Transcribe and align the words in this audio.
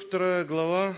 Книга 0.00 0.08
пророка 0.08 0.40
Иова, 0.40 0.42
42 0.42 0.44
глава, 0.44 0.94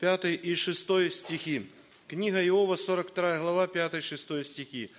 5 0.00 0.24
и 0.24 0.54
6 0.54 1.12
стихи. 1.12 1.70
Книга 2.08 2.46
Иова, 2.46 2.76
42 2.76 3.38
глава, 3.38 3.66
5 3.66 3.94
и 3.94 4.00
6 4.00 4.44
стихи. 4.44 4.90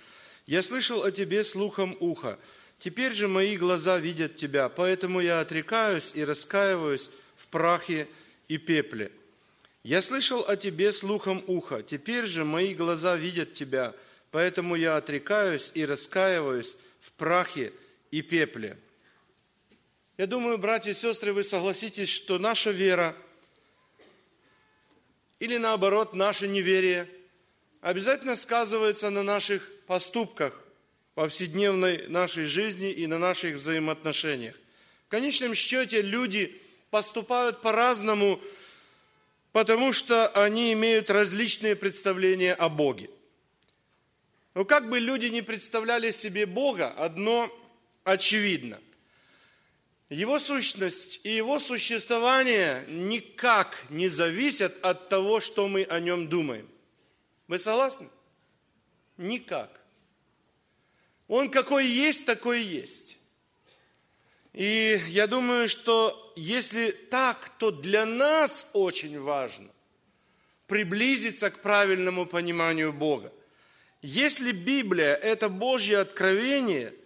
«Я 0.46 0.62
слышал 0.62 1.02
о 1.02 1.10
тебе 1.10 1.44
слухом 1.44 1.96
уха, 2.00 2.38
теперь 2.78 3.12
же 3.12 3.28
мои 3.28 3.56
глаза 3.56 3.98
видят 3.98 4.36
тебя, 4.36 4.68
поэтому 4.68 5.20
я 5.20 5.40
отрекаюсь 5.40 6.12
и 6.14 6.24
раскаиваюсь 6.24 7.10
в 7.36 7.46
прахе 7.48 8.08
и 8.48 8.58
пепле. 8.58 9.10
Я 9.82 10.02
слышал 10.02 10.44
о 10.48 10.56
тебе 10.56 10.92
слухом 10.92 11.44
уха, 11.46 11.82
теперь 11.82 12.26
же 12.26 12.44
мои 12.44 12.74
глаза 12.74 13.16
видят 13.16 13.52
тебя, 13.52 13.94
поэтому 14.30 14.76
я 14.76 14.96
отрекаюсь 14.96 15.72
и 15.74 15.84
раскаиваюсь 15.84 16.76
в 17.00 17.12
прахе 17.12 17.72
и 18.10 18.22
пепле». 18.22 18.78
Я 20.18 20.26
думаю, 20.26 20.56
братья 20.56 20.92
и 20.92 20.94
сестры, 20.94 21.34
вы 21.34 21.44
согласитесь, 21.44 22.08
что 22.08 22.38
наша 22.38 22.70
вера 22.70 23.14
или 25.40 25.56
наоборот 25.56 26.14
наше 26.14 26.48
неверие 26.48 27.08
обязательно 27.80 28.36
сказывается 28.36 29.10
на 29.10 29.22
наших 29.22 29.70
поступках, 29.86 30.52
повседневной 31.14 32.08
нашей 32.08 32.46
жизни 32.46 32.90
и 32.90 33.06
на 33.06 33.18
наших 33.18 33.56
взаимоотношениях. 33.56 34.54
В 35.06 35.08
конечном 35.08 35.54
счете 35.54 36.02
люди 36.02 36.60
поступают 36.90 37.62
по-разному, 37.62 38.40
потому 39.52 39.92
что 39.92 40.28
они 40.28 40.72
имеют 40.72 41.10
различные 41.10 41.76
представления 41.76 42.54
о 42.54 42.68
Боге. 42.68 43.08
Но 44.54 44.64
как 44.64 44.88
бы 44.88 44.98
люди 44.98 45.26
не 45.26 45.42
представляли 45.42 46.10
себе 46.10 46.46
Бога, 46.46 46.88
одно 46.88 47.50
очевидно. 48.04 48.80
Его 50.08 50.38
сущность 50.38 51.20
и 51.24 51.30
его 51.34 51.58
существование 51.58 52.84
никак 52.86 53.76
не 53.90 54.08
зависят 54.08 54.76
от 54.84 55.08
того, 55.08 55.40
что 55.40 55.66
мы 55.66 55.82
о 55.82 55.98
нем 55.98 56.28
думаем. 56.28 56.68
Вы 57.48 57.58
согласны? 57.58 58.08
Никак. 59.16 59.80
Он 61.26 61.50
какой 61.50 61.86
есть, 61.86 62.24
такой 62.24 62.62
есть. 62.62 63.18
И 64.52 65.02
я 65.08 65.26
думаю, 65.26 65.68
что 65.68 66.32
если 66.36 66.92
так, 66.92 67.50
то 67.58 67.72
для 67.72 68.06
нас 68.06 68.70
очень 68.74 69.20
важно 69.20 69.68
приблизиться 70.68 71.50
к 71.50 71.60
правильному 71.62 72.26
пониманию 72.26 72.92
Бога. 72.92 73.32
Если 74.02 74.52
Библия– 74.52 75.14
это 75.16 75.48
Божье 75.48 75.98
откровение– 75.98 76.94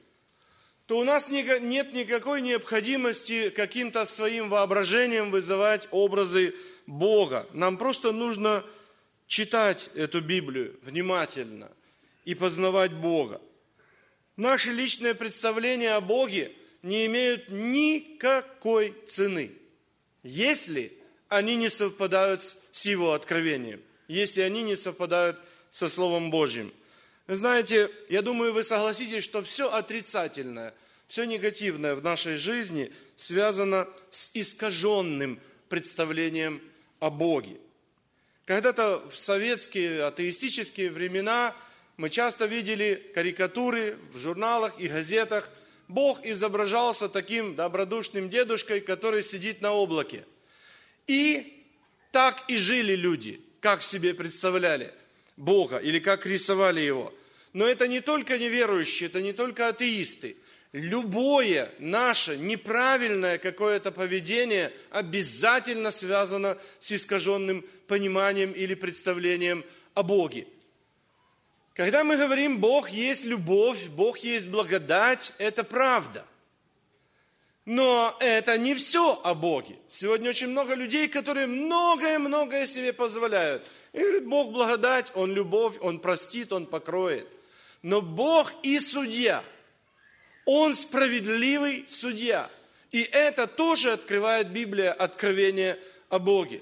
то 0.91 0.99
у 0.99 1.05
нас 1.05 1.29
нет 1.29 1.93
никакой 1.93 2.41
необходимости 2.41 3.51
каким-то 3.51 4.05
своим 4.05 4.49
воображением 4.49 5.31
вызывать 5.31 5.87
образы 5.93 6.53
Бога. 6.89 7.47
Нам 7.53 7.79
просто 7.79 8.11
нужно 8.11 8.65
читать 9.29 9.89
эту 9.95 10.21
Библию 10.21 10.77
внимательно 10.83 11.71
и 12.25 12.35
познавать 12.35 12.93
Бога. 12.93 13.41
Наши 14.35 14.73
личные 14.73 15.15
представления 15.15 15.93
о 15.93 16.01
Боге 16.01 16.51
не 16.83 17.07
имеют 17.07 17.51
никакой 17.51 18.93
цены, 19.07 19.53
если 20.25 20.93
они 21.29 21.55
не 21.55 21.71
совпадают 21.71 22.41
с 22.73 22.85
Его 22.87 23.13
откровением, 23.13 23.81
если 24.09 24.41
они 24.41 24.65
не 24.65 24.75
совпадают 24.75 25.39
со 25.71 25.89
Словом 25.89 26.33
Божьим. 26.33 26.73
Знаете, 27.37 27.89
я 28.09 28.23
думаю, 28.23 28.53
вы 28.53 28.65
согласитесь, 28.65 29.23
что 29.23 29.41
все 29.43 29.73
отрицательное, 29.73 30.75
все 31.07 31.25
негативное 31.25 31.95
в 31.95 32.03
нашей 32.03 32.39
жизни 32.39 32.93
связано 33.17 33.87
с 34.11 34.33
искаженным 34.35 35.39
представлением 35.69 36.61
о 36.99 37.09
Боге. 37.09 37.57
Когда-то 38.47 39.09
в 39.09 39.17
советские 39.17 40.07
атеистические 40.07 40.91
времена 40.91 41.55
мы 41.97 42.11
часто 42.11 42.47
видели 42.47 43.01
карикатуры 43.15 43.97
в 44.13 44.19
журналах 44.19 44.75
и 44.81 44.89
газетах. 44.89 45.53
Бог 45.87 46.27
изображался 46.27 47.09
таким 47.09 47.55
добродушным 47.55 48.29
дедушкой, 48.29 48.81
который 48.81 49.23
сидит 49.23 49.61
на 49.61 49.73
облаке. 49.73 50.25
И 51.07 51.65
так 52.11 52.43
и 52.49 52.57
жили 52.57 52.97
люди, 52.97 53.41
как 53.61 53.85
себе 53.85 54.15
представляли 54.15 54.93
Бога 55.37 55.77
или 55.77 56.01
как 56.01 56.27
рисовали 56.27 56.81
Его. 56.81 57.15
Но 57.53 57.67
это 57.67 57.89
не 57.89 58.01
только 58.01 58.39
неверующие, 58.39 59.09
это 59.09 59.21
не 59.21 59.33
только 59.33 59.69
атеисты. 59.69 60.37
Любое 60.73 61.69
наше 61.81 62.37
неправильное 62.37 63.39
какое-то 63.39 63.91
поведение 63.91 64.73
обязательно 64.91 65.91
связано 65.91 66.57
с 66.79 66.93
искаженным 66.93 67.65
пониманием 67.89 68.53
или 68.53 68.75
представлением 68.75 69.65
о 69.95 70.05
Боге. 70.05 70.47
Когда 71.75 72.05
мы 72.05 72.17
говорим, 72.17 72.59
Бог 72.59 72.91
есть 72.91 73.25
любовь, 73.25 73.87
Бог 73.89 74.19
есть 74.19 74.47
благодать, 74.47 75.33
это 75.39 75.65
правда. 75.65 76.25
Но 77.65 78.17
это 78.21 78.57
не 78.57 78.75
все 78.77 79.21
о 79.25 79.35
Боге. 79.35 79.75
Сегодня 79.89 80.31
очень 80.31 80.49
много 80.49 80.75
людей, 80.75 81.09
которые 81.09 81.49
многое-многое 81.49 82.67
себе 82.67 82.93
позволяют. 82.93 83.65
И 83.93 83.99
говорят, 83.99 84.25
Бог 84.25 84.53
благодать, 84.53 85.11
Он 85.15 85.33
любовь, 85.33 85.79
Он 85.81 85.99
простит, 85.99 86.53
Он 86.53 86.65
покроет– 86.65 87.27
но 87.83 88.03
Бог 88.03 88.53
и 88.63 88.79
судья. 88.79 89.43
Он 90.45 90.75
справедливый 90.75 91.85
судья. 91.87 92.51
И 92.91 93.03
это 93.03 93.47
тоже 93.47 93.93
открывает 93.93 94.49
Библия 94.49 94.93
откровение 94.93 95.79
о 96.09 96.19
Боге. 96.19 96.61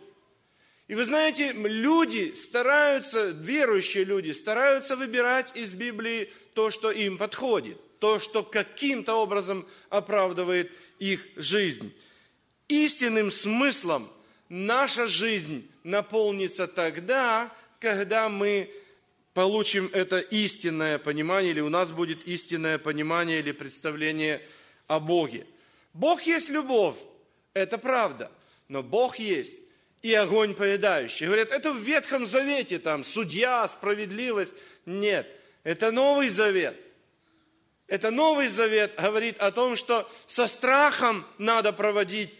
И 0.89 0.95
вы 0.95 1.05
знаете, 1.05 1.53
люди 1.53 2.35
стараются, 2.35 3.29
верующие 3.29 4.05
люди, 4.05 4.31
стараются 4.31 4.97
выбирать 4.97 5.55
из 5.55 5.75
Библии 5.75 6.31
то, 6.55 6.71
что 6.71 6.91
им 6.91 7.19
подходит, 7.19 7.79
то, 7.99 8.19
что 8.19 8.43
каким-то 8.43 9.17
образом 9.17 9.67
оправдывает 9.91 10.73
их 10.99 11.27
жизнь. 11.37 11.95
Истинным 12.69 13.31
смыслом 13.31 14.11
наша 14.49 15.07
жизнь 15.09 15.71
наполнится 15.83 16.67
тогда, 16.67 17.53
когда 17.81 18.29
мы 18.29 18.71
получим 19.39 19.89
это 19.93 20.19
истинное 20.19 20.99
понимание, 20.99 21.53
или 21.53 21.61
у 21.61 21.69
нас 21.69 21.93
будет 21.93 22.27
истинное 22.27 22.77
понимание 22.77 23.39
или 23.39 23.53
представление 23.53 24.43
о 24.89 24.99
Боге. 24.99 25.47
Бог 25.93 26.23
есть 26.23 26.49
любовь, 26.49 26.97
это 27.55 27.79
правда, 27.79 28.33
но 28.67 28.83
Бог 28.83 29.21
есть 29.21 29.61
и 30.03 30.13
огонь 30.13 30.57
поедающий. 30.57 31.27
Говорят, 31.27 31.53
это 31.53 31.73
в 31.73 31.79
Ветхом 31.79 32.27
Завете, 32.27 32.81
там, 32.81 33.05
судья, 33.05 33.69
справедливость. 33.69 34.57
Нет, 34.87 35.29
это 35.63 35.93
Новый 35.93 36.31
Завет. 36.31 36.77
Это 37.87 38.11
Новый 38.11 38.49
Завет 38.49 38.97
говорит 39.01 39.39
о 39.39 39.53
том, 39.53 39.77
что 39.77 40.11
со 40.27 40.49
страхом 40.49 41.25
надо 41.39 41.73
проводить 41.73 42.35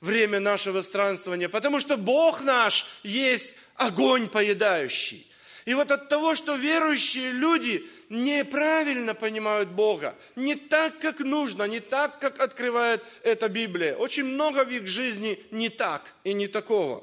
время 0.00 0.38
нашего 0.38 0.82
странствования, 0.82 1.48
потому 1.48 1.80
что 1.80 1.96
Бог 1.96 2.40
наш 2.42 2.86
есть 3.02 3.50
огонь 3.74 4.28
поедающий. 4.28 5.26
И 5.66 5.74
вот 5.74 5.90
от 5.90 6.08
того, 6.08 6.36
что 6.36 6.54
верующие 6.54 7.32
люди 7.32 7.84
неправильно 8.08 9.14
понимают 9.14 9.68
Бога, 9.68 10.16
не 10.36 10.54
так, 10.54 10.96
как 11.00 11.18
нужно, 11.18 11.64
не 11.64 11.80
так, 11.80 12.20
как 12.20 12.40
открывает 12.40 13.02
эта 13.24 13.48
Библия. 13.48 13.96
Очень 13.96 14.24
много 14.24 14.64
в 14.64 14.70
их 14.70 14.86
жизни 14.86 15.40
не 15.50 15.68
так 15.68 16.14
и 16.22 16.34
не 16.34 16.46
такого. 16.46 17.02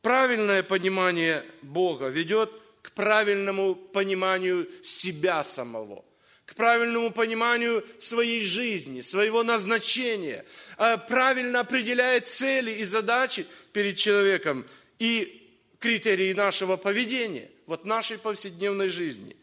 Правильное 0.00 0.62
понимание 0.62 1.44
Бога 1.60 2.08
ведет 2.08 2.50
к 2.80 2.92
правильному 2.92 3.74
пониманию 3.74 4.66
себя 4.82 5.44
самого 5.44 6.04
к 6.46 6.56
правильному 6.56 7.12
пониманию 7.12 7.84
своей 8.00 8.40
жизни, 8.40 9.02
своего 9.02 9.44
назначения, 9.44 10.44
а 10.78 10.96
правильно 10.96 11.60
определяет 11.60 12.26
цели 12.26 12.72
и 12.72 12.82
задачи 12.82 13.46
перед 13.72 13.96
человеком 13.96 14.66
и 14.98 15.39
критерии 15.80 16.32
нашего 16.34 16.76
поведения, 16.76 17.50
вот 17.66 17.84
нашей 17.84 18.18
повседневной 18.18 18.88
жизни. 18.88 19.34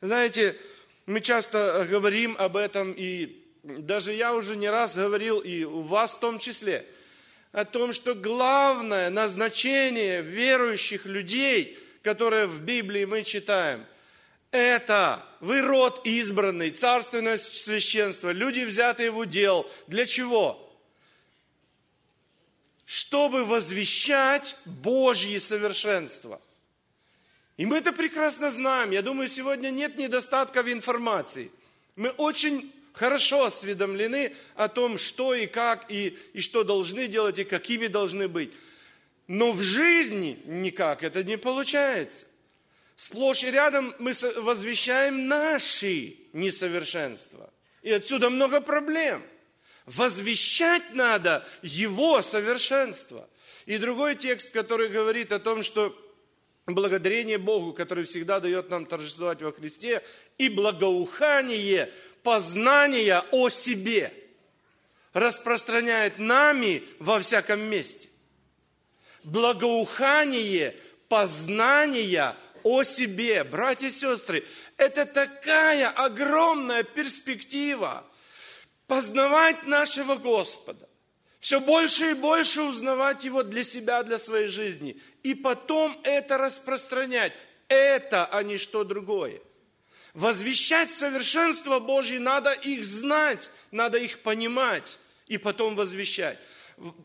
Знаете, 0.00 0.56
мы 1.06 1.20
часто 1.20 1.86
говорим 1.88 2.34
об 2.38 2.56
этом, 2.56 2.92
и 2.96 3.44
даже 3.62 4.12
я 4.12 4.34
уже 4.34 4.56
не 4.56 4.68
раз 4.68 4.96
говорил, 4.96 5.38
и 5.38 5.64
у 5.64 5.82
вас 5.82 6.12
в 6.12 6.20
том 6.20 6.38
числе, 6.38 6.84
о 7.52 7.64
том, 7.64 7.92
что 7.92 8.14
главное 8.14 9.10
назначение 9.10 10.22
верующих 10.22 11.04
людей, 11.04 11.78
которое 12.02 12.46
в 12.46 12.62
Библии 12.62 13.04
мы 13.04 13.22
читаем, 13.22 13.84
это 14.50 15.22
вы 15.40 15.62
род 15.62 16.00
избранный, 16.04 16.70
царственное 16.70 17.36
священство, 17.36 18.30
люди, 18.30 18.60
взятые 18.60 19.10
в 19.10 19.18
удел. 19.18 19.70
Для 19.86 20.06
чего? 20.06 20.71
Чтобы 22.92 23.46
возвещать 23.46 24.54
Божье 24.66 25.40
совершенство. 25.40 26.38
И 27.56 27.64
мы 27.64 27.78
это 27.78 27.90
прекрасно 27.90 28.50
знаем. 28.50 28.90
Я 28.90 29.00
думаю, 29.00 29.30
сегодня 29.30 29.70
нет 29.70 29.96
недостатка 29.96 30.62
в 30.62 30.70
информации. 30.70 31.50
Мы 31.96 32.10
очень 32.10 32.70
хорошо 32.92 33.46
осведомлены 33.46 34.34
о 34.56 34.68
том, 34.68 34.98
что 34.98 35.34
и 35.34 35.46
как, 35.46 35.90
и, 35.90 36.18
и 36.34 36.42
что 36.42 36.64
должны 36.64 37.06
делать, 37.06 37.38
и 37.38 37.44
какими 37.44 37.86
должны 37.86 38.28
быть. 38.28 38.52
Но 39.26 39.52
в 39.52 39.62
жизни 39.62 40.38
никак 40.44 41.02
это 41.02 41.24
не 41.24 41.38
получается. 41.38 42.26
Сплошь 42.96 43.42
и 43.42 43.50
рядом 43.50 43.94
мы 44.00 44.12
возвещаем 44.36 45.28
наши 45.28 46.18
несовершенства. 46.34 47.48
И 47.80 47.90
отсюда 47.90 48.28
много 48.28 48.60
проблем. 48.60 49.22
Возвещать 49.86 50.94
надо 50.94 51.46
Его 51.62 52.22
совершенство. 52.22 53.28
И 53.66 53.78
другой 53.78 54.16
текст, 54.16 54.52
который 54.52 54.88
говорит 54.88 55.32
о 55.32 55.38
том, 55.38 55.62
что 55.62 55.96
благодарение 56.66 57.38
Богу, 57.38 57.72
который 57.72 58.04
всегда 58.04 58.40
дает 58.40 58.70
нам 58.70 58.86
торжествовать 58.86 59.42
во 59.42 59.52
Христе, 59.52 60.02
и 60.38 60.48
благоухание 60.48 61.92
познания 62.22 63.24
о 63.32 63.48
себе 63.48 64.12
распространяет 65.12 66.18
нами 66.18 66.82
во 66.98 67.20
всяком 67.20 67.60
месте. 67.60 68.08
Благоухание 69.24 70.74
познания 71.08 72.36
о 72.62 72.82
себе, 72.84 73.44
братья 73.44 73.88
и 73.88 73.92
сестры, 73.92 74.44
это 74.76 75.04
такая 75.04 75.90
огромная 75.90 76.84
перспектива 76.84 78.04
познавать 78.92 79.64
нашего 79.66 80.16
Господа, 80.16 80.86
все 81.40 81.60
больше 81.60 82.10
и 82.10 82.14
больше 82.14 82.60
узнавать 82.60 83.24
Его 83.24 83.42
для 83.42 83.64
себя, 83.64 84.02
для 84.02 84.18
своей 84.18 84.48
жизни, 84.48 85.00
и 85.22 85.34
потом 85.34 85.98
это 86.02 86.36
распространять. 86.36 87.32
Это, 87.68 88.26
а 88.26 88.42
не 88.42 88.58
что 88.58 88.84
другое. 88.84 89.40
Возвещать 90.12 90.90
совершенство 90.90 91.78
Божье, 91.78 92.20
надо 92.20 92.52
их 92.52 92.84
знать, 92.84 93.50
надо 93.70 93.96
их 93.96 94.20
понимать, 94.20 94.98
и 95.26 95.38
потом 95.38 95.74
возвещать. 95.74 96.38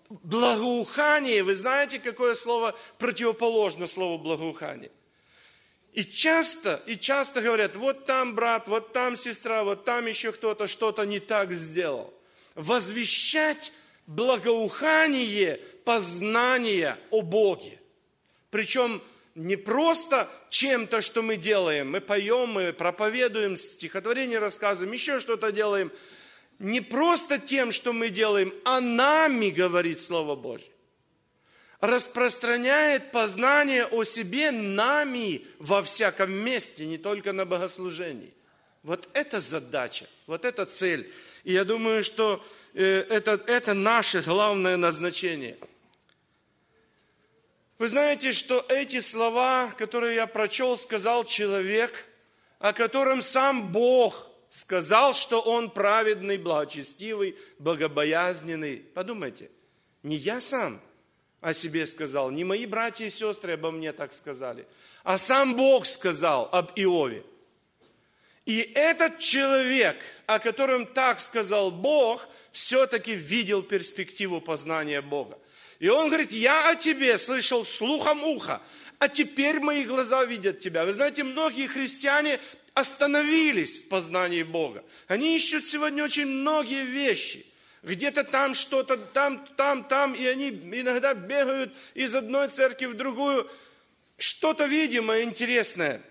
Благоухание, 0.09 1.41
вы 1.41 1.55
знаете, 1.55 1.99
какое 1.99 2.35
слово 2.35 2.75
противоположно 2.97 3.87
слову 3.87 4.17
благоухание? 4.17 4.91
И 5.97 6.05
часто, 6.05 6.83
и 6.85 6.95
часто 6.95 7.41
говорят, 7.41 7.75
вот 7.75 8.05
там 8.05 8.35
брат, 8.35 8.67
вот 8.67 8.93
там 8.93 9.15
сестра, 9.15 9.63
вот 9.63 9.83
там 9.83 10.05
еще 10.05 10.31
кто-то 10.31 10.67
что-то 10.67 11.07
не 11.07 11.19
так 11.19 11.51
сделал. 11.51 12.13
Возвещать 12.53 13.73
благоухание 14.05 15.59
познания 15.85 16.99
о 17.09 17.23
Боге. 17.23 17.79
Причем 18.51 19.01
не 19.33 19.55
просто 19.55 20.29
чем-то, 20.51 21.01
что 21.01 21.23
мы 21.23 21.35
делаем, 21.35 21.89
мы 21.89 21.99
поем, 21.99 22.51
мы 22.51 22.73
проповедуем, 22.73 23.57
стихотворение 23.57 24.37
рассказываем, 24.37 24.93
еще 24.93 25.19
что-то 25.19 25.51
делаем. 25.51 25.91
Не 26.59 26.81
просто 26.81 27.39
тем, 27.39 27.71
что 27.71 27.91
мы 27.91 28.09
делаем, 28.09 28.53
а 28.65 28.81
нами, 28.81 29.49
говорит 29.49 29.99
Слово 29.99 30.35
Божье 30.35 30.76
распространяет 31.79 33.11
познание 33.11 33.85
о 33.85 34.03
себе 34.03 34.51
нами 34.51 35.45
во 35.59 35.83
всяком 35.83 36.31
месте, 36.31 36.85
не 36.85 36.97
только 36.97 37.33
на 37.33 37.45
богослужении. 37.45 38.33
Вот 38.83 39.09
это 39.13 39.39
задача, 39.39 40.07
вот 40.25 40.45
это 40.45 40.65
цель. 40.65 41.11
И 41.43 41.53
я 41.53 41.63
думаю, 41.63 42.03
что 42.03 42.43
э, 42.73 43.05
это, 43.09 43.41
это 43.47 43.73
наше 43.73 44.21
главное 44.21 44.77
назначение. 44.77 45.57
Вы 47.77 47.89
знаете, 47.89 48.33
что 48.33 48.65
эти 48.69 48.99
слова, 49.01 49.71
которые 49.77 50.15
я 50.15 50.25
прочел, 50.25 50.77
сказал 50.77 51.25
человек, 51.25 52.05
о 52.59 52.73
котором 52.73 53.21
сам 53.21 53.71
Бог 53.71 54.27
сказал, 54.49 55.13
что 55.13 55.41
он 55.41 55.69
праведный, 55.69 56.37
благочестивый, 56.37 57.37
богобоязненный. 57.59 58.77
Подумайте, 58.77 59.51
не 60.01 60.15
я 60.15 60.41
сам– 60.41 60.81
о 61.47 61.53
себе 61.53 61.87
сказал, 61.87 62.29
не 62.29 62.43
мои 62.43 62.65
братья 62.65 63.05
и 63.05 63.09
сестры 63.09 63.53
обо 63.53 63.71
мне 63.71 63.93
так 63.93 64.11
сказали, 64.11 64.67
а 65.05 65.17
сам 65.17 65.55
Бог 65.55 65.85
сказал 65.85 66.49
об 66.51 66.73
Иове. 66.75 67.23
И 68.45 68.69
этот 68.75 69.19
человек, 69.19 69.95
о 70.25 70.39
котором 70.39 70.85
так 70.85 71.21
сказал 71.21 71.71
Бог, 71.71 72.27
все-таки 72.51 73.15
видел 73.15 73.63
перспективу 73.63 74.41
познания 74.41 75.01
Бога. 75.01 75.39
И 75.79 75.87
он 75.87 76.07
говорит, 76.07 76.33
я 76.33 76.69
о 76.69 76.75
тебе 76.75 77.17
слышал 77.17 77.65
слухом 77.65 78.25
уха, 78.25 78.61
а 78.99 79.07
теперь 79.07 79.61
мои 79.61 79.85
глаза 79.85 80.25
видят 80.25 80.59
тебя. 80.59 80.83
Вы 80.83 80.91
знаете, 80.91 81.23
многие 81.23 81.67
христиане 81.67 82.41
остановились 82.73 83.77
в 83.77 83.87
познании 83.87 84.43
Бога. 84.43 84.83
Они 85.07 85.33
ищут 85.33 85.65
сегодня 85.65 86.03
очень 86.03 86.25
многие 86.25 86.83
вещи– 86.83 87.45
где-то 87.87 88.23
там 88.23 88.53
что-то, 88.53 88.97
там, 88.97 89.45
там, 89.55 89.83
там, 89.83 90.13
и 90.13 90.25
они 90.25 90.49
иногда 90.49 91.13
бегают 91.13 91.73
из 91.93 92.13
одной 92.13 92.49
церкви 92.49 92.85
в 92.85 92.95
другую. 92.95 93.49
Что-то, 94.17 94.65
видимо, 94.65 95.21
интересное. 95.21 96.01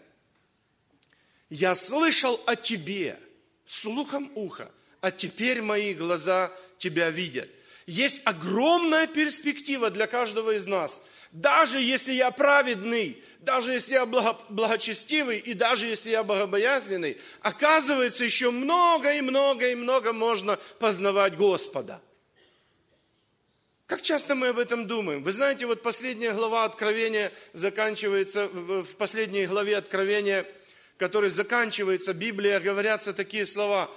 Я 1.51 1.75
слышал 1.75 2.41
о 2.47 2.57
тебе, 2.57 3.19
слухом 3.67 4.33
уха, 4.35 4.71
а 5.01 5.11
теперь 5.11 5.63
мои 5.63 5.95
глаза 5.95 6.51
тебя 6.79 7.11
видят. 7.11 7.49
Есть 7.87 8.23
огромная 8.25 9.07
перспектива 9.07 9.91
для 9.91 10.07
каждого 10.07 10.57
из 10.57 10.67
нас– 10.67 11.01
даже 11.33 11.81
если 11.81 12.13
я 12.13 12.31
праведный, 12.31 13.23
даже 13.41 13.73
если 13.73 13.95
я 13.95 14.07
благочестивый 14.07 15.39
и 15.39 15.55
даже 15.55 15.87
если 15.87 16.11
я 16.11 16.25
богобоязненный, 16.25 17.19
оказывается, 17.41 18.25
еще 18.25 18.51
много 18.51 19.13
и 19.15 19.21
много 19.21 19.69
и 19.69 19.75
много 19.75 20.13
можно 20.13 20.59
познавать 20.79 21.37
Господа. 21.37 22.01
Как 23.87 24.03
часто 24.03 24.35
мы 24.35 24.49
об 24.49 24.59
этом 24.59 24.89
думаем? 24.89 25.23
Вы 25.23 25.31
знаете, 25.33 25.67
вот 25.67 25.83
последняя 25.83 26.33
глава 26.33 26.65
Откровения 26.65 27.33
заканчивается, 27.53 28.49
в 28.49 28.97
последней 28.97 29.47
главе 29.47 29.77
Откровения, 29.77 30.45
которой 30.99 31.31
заканчивается 31.31 32.13
Библия, 32.13 32.59
говорятся 32.59 33.13
такие 33.13 33.47
слова. 33.47 33.89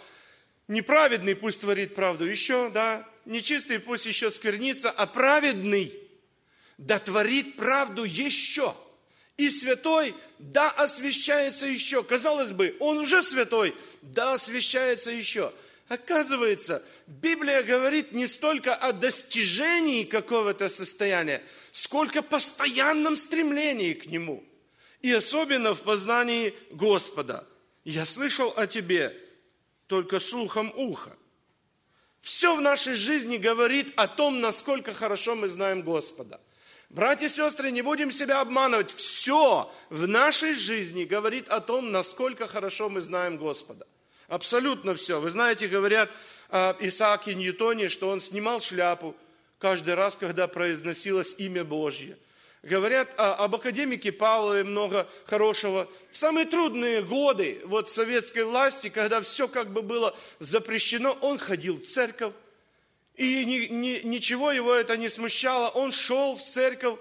Неправедный 0.68 1.36
пусть 1.36 1.62
творит 1.62 1.96
правду 1.96 2.26
еще, 2.26 2.70
да, 2.70 3.08
нечистый 3.26 3.80
пусть 3.80 4.06
еще 4.06 4.30
сквернится, 4.30 4.92
а 4.92 5.08
праведный– 5.08 5.94
да 6.80 6.98
творит 6.98 7.58
правду 7.58 8.06
еще. 8.06 8.74
И 9.38 9.50
святой, 9.50 10.16
да 10.40 10.70
освящается 10.72 11.66
еще. 11.66 12.04
Казалось 12.04 12.52
бы, 12.52 12.76
он 12.80 12.98
уже 12.98 13.22
святой, 13.22 13.76
да 14.02 14.34
освящается 14.34 15.12
еще. 15.12 15.54
Оказывается, 15.88 16.84
Библия 17.08 17.64
говорит 17.64 18.12
не 18.12 18.28
столько 18.28 18.76
о 18.76 18.94
достижении 18.94 20.04
какого-то 20.04 20.70
состояния, 20.70 21.44
сколько 21.72 22.22
постоянном 22.22 23.16
стремлении 23.16 23.94
к 23.94 24.06
нему. 24.06 24.44
И 25.02 25.12
особенно 25.12 25.74
в 25.74 25.82
познании 25.82 26.54
Господа. 26.72 27.46
Я 27.84 28.06
слышал 28.06 28.54
о 28.56 28.68
тебе 28.68 29.16
только 29.88 30.20
слухом 30.20 30.72
уха. 30.76 31.16
Все 32.22 32.56
в 32.56 32.62
нашей 32.62 32.96
жизни 32.96 33.38
говорит 33.38 33.94
о 33.96 34.08
том, 34.08 34.42
насколько 34.42 34.94
хорошо 34.94 35.36
мы 35.36 35.48
знаем 35.48 35.82
Господа. 35.82 36.40
Братья 36.90 37.28
и 37.28 37.30
сестры, 37.30 37.70
не 37.70 37.84
будем 37.84 38.10
себя 38.10 38.42
обманывать. 38.42 38.92
Все 38.92 39.72
в 39.92 40.08
нашей 40.08 40.56
жизни 40.56 41.04
говорит 41.04 41.48
о 41.50 41.62
том, 41.62 41.92
насколько 41.92 42.48
хорошо 42.48 42.90
мы 42.90 43.00
знаем 43.00 43.38
Господа. 43.38 43.86
Абсолютно 44.28 44.96
все. 44.96 45.22
Вы 45.22 45.30
знаете, 45.30 45.68
говорят 45.68 46.10
о 46.50 46.76
Исааке 46.80 47.36
Ньютоне, 47.36 47.90
что 47.90 48.10
он 48.10 48.20
снимал 48.20 48.60
шляпу 48.60 49.16
каждый 49.60 49.94
раз, 49.94 50.16
когда 50.16 50.48
произносилось 50.48 51.36
имя 51.38 51.64
Божье. 51.64 52.18
Говорят 52.64 53.14
об 53.18 53.54
академике 53.54 54.12
Павлове 54.12 54.64
много 54.64 55.08
хорошего. 55.26 55.88
В 56.12 56.18
самые 56.18 56.48
трудные 56.48 57.04
годы 57.04 57.62
вот 57.66 57.92
советской 57.92 58.44
власти, 58.44 58.90
когда 58.90 59.22
все 59.22 59.48
как 59.48 59.70
бы 59.70 59.84
было 59.84 60.18
запрещено, 60.40 61.16
он 61.22 61.38
ходил 61.38 61.80
в 61.80 61.86
церковь, 61.86 62.34
и 63.20 63.44
ни, 63.44 63.68
ни, 63.68 64.02
ничего 64.06 64.50
его 64.50 64.74
это 64.74 64.96
не 64.96 65.10
смущало. 65.10 65.68
Он 65.70 65.92
шел 65.92 66.38
в 66.38 66.42
церковь, 66.42 66.98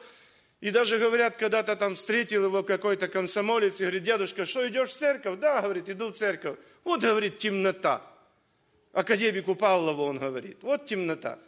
и 0.61 0.71
даже 0.71 0.99
говорят, 0.99 1.37
когда-то 1.37 1.77
там 1.77 1.95
встретил 1.95 2.47
его 2.47 2.65
какой-то 2.65 3.07
комсомолец 3.07 3.81
и 3.81 3.85
говорит, 3.85 4.03
дедушка, 4.03 4.45
что 4.45 4.67
идешь 4.69 4.91
в 4.91 4.95
церковь? 4.95 5.39
Да, 5.39 5.63
говорит, 5.63 5.89
иду 5.89 6.09
в 6.09 6.17
церковь. 6.17 6.59
Вот, 6.83 7.03
говорит, 7.03 7.39
темнота. 7.39 8.03
Академику 8.93 9.55
Павлову 9.55 10.07
он 10.07 10.19
говорит, 10.19 10.59
вот 10.63 10.87
темнота. 10.87 11.39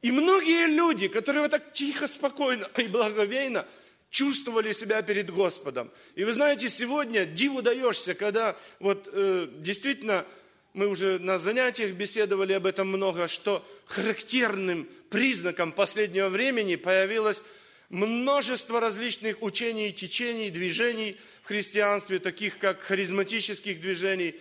И 0.00 0.10
многие 0.10 0.68
люди, 0.68 1.08
которые 1.08 1.42
вот 1.42 1.50
так 1.50 1.74
тихо, 1.74 2.08
спокойно 2.08 2.66
и 2.78 2.84
благовейно 2.84 3.66
чувствовали 4.08 4.72
себя 4.72 5.02
перед 5.02 5.28
Господом. 5.30 5.90
И 6.14 6.24
вы 6.24 6.32
знаете, 6.32 6.70
сегодня 6.70 7.26
диву 7.26 7.60
даешься, 7.60 8.14
когда 8.14 8.56
вот 8.80 9.06
э, 9.12 9.48
действительно 9.58 10.24
мы 10.74 10.88
уже 10.88 11.20
на 11.20 11.38
занятиях 11.38 11.92
беседовали 11.92 12.52
об 12.52 12.66
этом 12.66 12.88
много, 12.88 13.28
что 13.28 13.64
характерным 13.86 14.88
признаком 15.08 15.70
последнего 15.70 16.28
времени 16.28 16.74
появилось 16.74 17.44
множество 17.90 18.80
различных 18.80 19.40
учений, 19.40 19.92
течений, 19.92 20.50
движений 20.50 21.16
в 21.42 21.46
христианстве, 21.46 22.18
таких 22.18 22.58
как 22.58 22.80
харизматических 22.80 23.80
движений. 23.80 24.34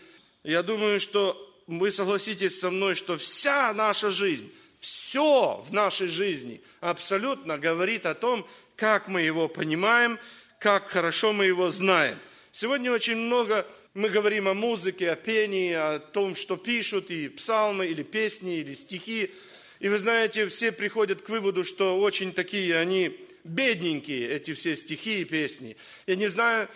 Я 0.43 0.63
думаю, 0.63 0.99
что 0.99 1.37
вы 1.67 1.91
согласитесь 1.91 2.59
со 2.59 2.71
мной, 2.71 2.95
что 2.95 3.15
вся 3.15 3.71
наша 3.73 4.09
жизнь, 4.09 4.51
все 4.79 5.63
в 5.63 5.71
нашей 5.71 6.07
жизни 6.07 6.61
абсолютно 6.81 7.59
говорит 7.59 8.07
о 8.07 8.15
том, 8.15 8.45
как 8.75 9.07
мы 9.07 9.21
его 9.21 9.47
понимаем, 9.47 10.17
как 10.59 10.87
хорошо 10.89 11.31
мы 11.31 11.45
его 11.45 11.69
знаем. 11.69 12.17
Сегодня 12.51 12.91
очень 12.91 13.17
много 13.17 13.67
мы 13.93 14.09
говорим 14.09 14.47
о 14.47 14.53
музыке, 14.53 15.11
о 15.11 15.15
пении, 15.15 15.73
о 15.73 15.99
том, 15.99 16.35
что 16.35 16.57
пишут, 16.57 17.11
и 17.11 17.29
псалмы, 17.29 17.85
или 17.87 18.01
песни, 18.01 18.57
или 18.57 18.73
стихи. 18.73 19.31
И 19.79 19.89
вы 19.89 19.97
знаете, 19.97 20.47
все 20.47 20.71
приходят 20.71 21.21
к 21.21 21.29
выводу, 21.29 21.63
что 21.63 21.99
очень 21.99 22.33
такие 22.33 22.77
они 22.77 23.15
бедненькие, 23.43 24.29
эти 24.29 24.53
все 24.53 24.75
стихи 24.75 25.21
и 25.21 25.25
песни. 25.25 25.75
Я 26.07 26.15
не 26.15 26.27
знаю, 26.27 26.69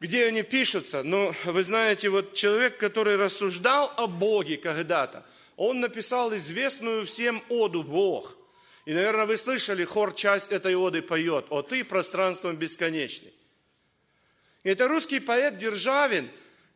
где 0.00 0.26
они 0.26 0.42
пишутся, 0.42 1.02
но 1.02 1.34
вы 1.44 1.62
знаете, 1.62 2.10
вот 2.10 2.34
человек, 2.34 2.76
который 2.76 3.16
рассуждал 3.16 3.92
о 3.96 4.06
Боге 4.06 4.58
когда-то, 4.58 5.24
он 5.56 5.80
написал 5.80 6.34
известную 6.36 7.06
всем 7.06 7.42
оду 7.48 7.82
«Бог». 7.82 8.36
И, 8.84 8.92
наверное, 8.92 9.24
вы 9.24 9.38
слышали, 9.38 9.82
хор 9.84 10.12
часть 10.12 10.52
этой 10.52 10.74
оды 10.74 11.00
поет 11.00 11.46
«О 11.48 11.62
ты, 11.62 11.84
пространством 11.84 12.56
бесконечный». 12.56 13.32
Это 14.64 14.88
русский 14.88 15.20
поэт 15.20 15.58
Державин, 15.58 16.28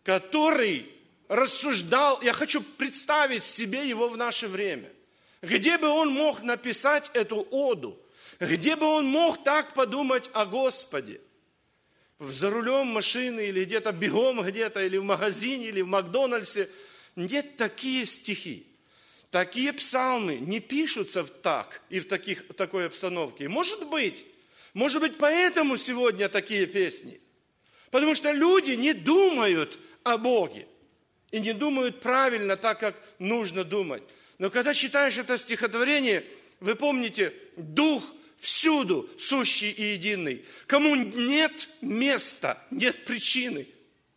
который 0.04 0.86
рассуждал, 1.26 2.20
я 2.22 2.32
хочу 2.32 2.62
представить 2.62 3.44
себе 3.44 3.88
его 3.88 4.08
в 4.08 4.16
наше 4.16 4.46
время. 4.46 4.88
Где 5.42 5.76
бы 5.78 5.88
он 5.88 6.10
мог 6.10 6.42
написать 6.42 7.10
эту 7.14 7.46
оду? 7.50 7.98
Где 8.38 8.76
бы 8.76 8.86
он 8.86 9.06
мог 9.06 9.42
так 9.42 9.74
подумать 9.74 10.30
о 10.32 10.46
Господе? 10.46 11.20
за 12.18 12.50
рулем 12.50 12.88
машины 12.88 13.46
или 13.46 13.64
где-то 13.64 13.92
бегом 13.92 14.42
где-то, 14.42 14.84
или 14.84 14.96
в 14.96 15.04
магазине, 15.04 15.68
или 15.68 15.82
в 15.82 15.86
Макдональдсе. 15.86 16.68
Нет 17.16 17.56
такие 17.56 18.06
стихи. 18.06 18.66
Такие 19.30 19.72
псалмы 19.72 20.36
не 20.36 20.60
пишутся 20.60 21.22
в 21.22 21.28
так 21.28 21.82
и 21.90 22.00
в, 22.00 22.08
таких, 22.08 22.44
в 22.48 22.54
такой 22.54 22.86
обстановке. 22.86 23.48
Может 23.48 23.88
быть, 23.88 24.24
может 24.72 25.02
быть, 25.02 25.18
поэтому 25.18 25.76
сегодня 25.76 26.28
такие 26.28 26.66
песни. 26.66 27.20
Потому 27.90 28.14
что 28.14 28.32
люди 28.32 28.72
не 28.72 28.92
думают 28.92 29.78
о 30.04 30.18
Боге. 30.18 30.66
И 31.30 31.40
не 31.40 31.52
думают 31.52 32.00
правильно 32.00 32.56
так, 32.56 32.80
как 32.80 32.94
нужно 33.18 33.64
думать. 33.64 34.02
Но 34.38 34.50
когда 34.50 34.72
читаешь 34.72 35.18
это 35.18 35.36
стихотворение, 35.36 36.24
вы 36.60 36.74
помните, 36.74 37.34
Дух 37.56 38.02
всюду 38.38 39.10
сущий 39.18 39.70
и 39.70 39.82
единый. 39.94 40.44
Кому 40.66 40.94
нет 40.94 41.68
места, 41.80 42.62
нет 42.70 43.04
причины. 43.04 43.66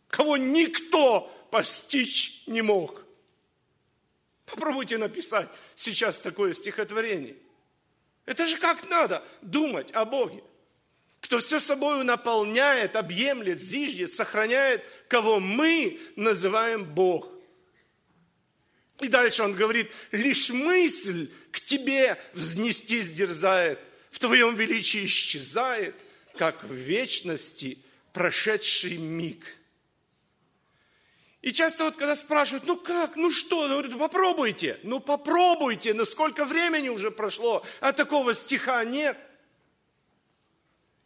Кого 0.08 0.38
никто 0.38 1.22
постичь 1.52 2.44
не 2.48 2.62
мог. 2.62 3.04
Попробуйте 4.46 4.98
написать 4.98 5.50
сейчас 5.76 6.18
такое 6.18 6.54
стихотворение. 6.54 7.36
Это 8.26 8.46
же 8.46 8.58
как 8.58 8.90
надо 8.90 9.24
думать 9.42 9.92
о 9.92 10.06
Боге. 10.06 10.44
Кто 11.22 11.40
все 11.40 11.60
собой 11.60 12.04
наполняет, 12.04 12.96
объемлет, 12.96 13.60
зиждет, 13.60 14.14
сохраняет, 14.14 14.84
кого 15.08 15.40
мы 15.40 16.00
называем 16.16 16.84
Бог. 16.84 17.30
И 19.00 19.08
дальше 19.08 19.44
он 19.44 19.54
говорит, 19.54 19.92
лишь 20.12 20.50
мысль 20.50 21.32
к 21.52 21.60
тебе 21.62 22.18
взнестись 22.34 23.14
дерзает– 23.14 23.80
в 24.12 24.20
Твоем 24.20 24.56
величии 24.56 25.06
исчезает, 25.06 25.96
как 26.38 26.64
в 26.64 26.74
вечности 26.74 27.80
прошедший 28.14 28.98
миг. 28.98 29.44
И 31.42 31.52
часто 31.52 31.86
вот 31.86 31.96
когда 31.96 32.16
спрашивают, 32.16 32.68
ну 32.68 32.76
как, 32.78 33.16
ну 33.16 33.32
что, 33.32 33.68
ну, 33.68 33.80
говорят, 33.80 33.98
попробуйте, 33.98 34.80
ну 34.84 35.00
попробуйте, 35.00 35.96
но 35.96 36.06
сколько 36.06 36.46
времени 36.46 36.90
уже 36.90 37.10
прошло, 37.10 37.66
а 37.80 37.94
такого 37.94 38.36
стиха 38.36 38.84
нет. 38.84 39.18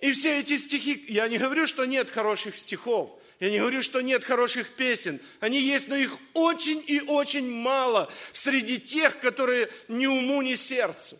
И 0.05 0.11
все 0.11 0.37
эти 0.37 0.55
стихи, 0.59 1.03
я 1.07 1.27
не 1.27 1.39
говорю, 1.39 1.65
что 1.65 1.83
нет 1.85 2.11
хороших 2.11 2.55
стихов, 2.55 3.19
я 3.39 3.49
не 3.49 3.57
говорю, 3.57 3.81
что 3.81 4.01
нет 4.01 4.23
хороших 4.23 4.69
песен. 4.75 5.19
Они 5.39 5.59
есть, 5.59 5.87
но 5.87 5.95
их 5.95 6.15
очень 6.35 6.83
и 6.85 7.01
очень 7.01 7.49
мало 7.49 8.07
среди 8.31 8.77
тех, 8.77 9.19
которые 9.19 9.67
ни 9.87 10.05
уму, 10.05 10.43
ни 10.43 10.53
сердцу. 10.53 11.19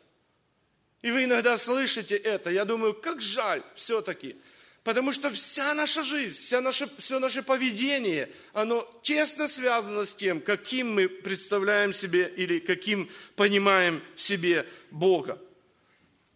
И 1.01 1.09
вы 1.09 1.23
иногда 1.23 1.57
слышите 1.57 2.15
это. 2.15 2.51
Я 2.51 2.63
думаю, 2.63 2.93
как 2.93 3.21
жаль 3.21 3.63
все-таки. 3.73 4.35
Потому 4.83 5.13
что 5.13 5.31
вся 5.31 5.73
наша 5.73 6.03
жизнь, 6.03 6.39
вся 6.39 6.61
наша, 6.61 6.87
все 6.99 7.17
наше 7.17 7.41
поведение, 7.41 8.31
оно 8.53 8.87
тесно 9.01 9.47
связано 9.47 10.05
с 10.05 10.13
тем, 10.13 10.41
каким 10.41 10.93
мы 10.93 11.09
представляем 11.09 11.91
себе 11.91 12.31
или 12.37 12.59
каким 12.59 13.09
понимаем 13.35 13.99
себе 14.15 14.63
Бога. 14.91 15.41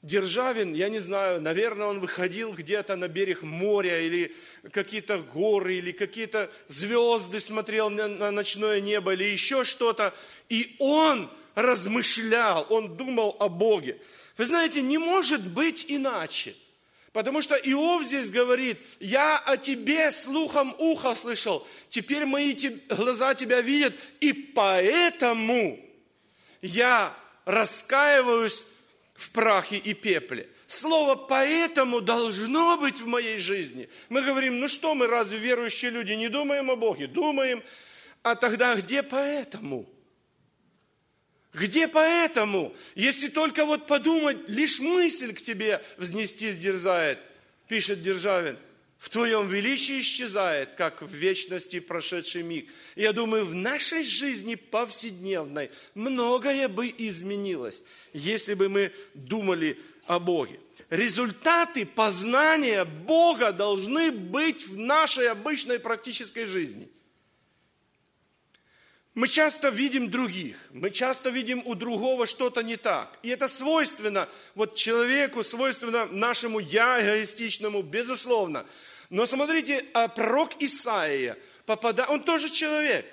Державин, 0.02 0.74
я 0.74 0.88
не 0.88 1.00
знаю, 1.00 1.42
наверное, 1.42 1.88
он 1.88 2.00
выходил 2.00 2.54
где-то 2.54 2.96
на 2.96 3.10
берег 3.10 3.44
моря 3.44 4.00
или 4.00 4.34
какие-то 4.72 5.18
горы, 5.18 5.76
или 5.76 5.92
какие-то 5.92 6.50
звезды 6.68 7.42
смотрел 7.42 7.90
на, 7.90 8.08
на 8.08 8.32
ночное 8.32 8.80
небо, 8.80 9.14
или 9.14 9.26
еще 9.26 9.66
что-то. 9.66 10.14
И 10.48 10.76
он 10.80 11.30
размышлял, 11.54 12.66
он 12.70 12.96
думал 12.96 13.36
о 13.40 13.50
Боге. 13.50 13.98
Вы 14.38 14.46
знаете, 14.46 14.82
не 14.82 14.98
может 14.98 15.46
быть 15.46 15.86
иначе. 15.90 16.56
Потому 17.12 17.42
что 17.42 17.56
Иов 17.56 18.06
здесь 18.06 18.30
говорит, 18.30 18.78
я 19.02 19.38
о 19.38 19.58
тебе 19.58 20.12
слухом 20.14 20.74
уха 20.78 21.16
слышал, 21.16 21.68
теперь 21.90 22.26
мои 22.26 22.56
глаза 22.88 23.34
тебя 23.34 23.62
видят, 23.62 23.96
и 24.22 24.32
поэтому 24.32 25.78
я 26.62 27.14
раскаиваюсь 27.46 28.64
в 29.20 29.32
прахе 29.32 29.76
и 29.76 29.94
пепле. 29.94 30.50
Слово 30.66 31.16
«поэтому» 31.16 32.00
должно 32.00 32.78
быть 32.78 33.02
в 33.02 33.06
моей 33.06 33.38
жизни. 33.38 33.90
Мы 34.08 34.22
говорим, 34.22 34.60
ну 34.60 34.68
что 34.70 34.96
мы, 34.96 35.08
разве 35.08 35.38
верующие 35.38 35.92
люди 35.92 36.14
не 36.14 36.30
думаем 36.30 36.72
о 36.72 36.78
Боге? 36.78 37.08
Думаем. 37.08 37.62
А 38.24 38.36
тогда 38.36 38.76
где 38.76 39.04
«поэтому»? 39.04 39.90
Где 41.54 41.88
поэтому? 41.88 42.74
Если 42.96 43.28
только 43.28 43.66
вот 43.66 43.88
подумать, 43.88 44.38
лишь 44.48 44.80
мысль 44.80 45.34
к 45.34 45.42
тебе 45.42 45.84
взнести 45.98 46.54
дерзает, 46.54 47.20
пишет 47.68 48.02
Державин, 48.02 48.58
в 49.00 49.08
твоем 49.08 49.48
величии 49.48 50.02
исчезает, 50.02 50.76
как 50.76 51.02
в 51.02 51.12
вечности 51.12 51.80
прошедший 51.80 52.44
миг. 52.44 52.70
Я 52.98 53.14
думаю, 53.14 53.46
в 53.46 53.56
нашей 53.56 54.04
жизни 54.04 54.56
повседневной 54.56 55.72
многое 55.96 56.68
бы 56.68 56.94
изменилось, 56.96 57.84
если 58.12 58.54
бы 58.54 58.68
мы 58.68 58.92
думали 59.14 59.80
о 60.06 60.20
Боге. 60.20 60.60
Результаты 60.90 61.86
познания 61.86 62.84
Бога 62.84 63.54
должны 63.54 64.12
быть 64.12 64.68
в 64.68 64.78
нашей 64.78 65.30
обычной 65.30 65.80
практической 65.80 66.46
жизни– 66.46 66.90
мы 69.20 69.28
часто 69.28 69.68
видим 69.68 70.10
других, 70.10 70.56
мы 70.72 70.92
часто 70.92 71.30
видим 71.30 71.62
у 71.66 71.76
другого 71.76 72.26
что-то 72.26 72.64
не 72.64 72.78
так. 72.78 73.20
И 73.22 73.28
это 73.28 73.50
свойственно 73.50 74.30
вот 74.56 74.76
человеку, 74.76 75.44
свойственно 75.44 76.06
нашему 76.06 76.60
я 76.60 77.02
эгоистичному, 77.02 77.82
безусловно. 77.82 78.66
Но 79.10 79.26
смотрите, 79.26 79.86
а 79.94 80.08
пророк 80.08 80.52
Исаия, 80.62 81.38
попадает, 81.66 82.10
он 82.10 82.24
тоже 82.24 82.50
человек. 82.50 83.06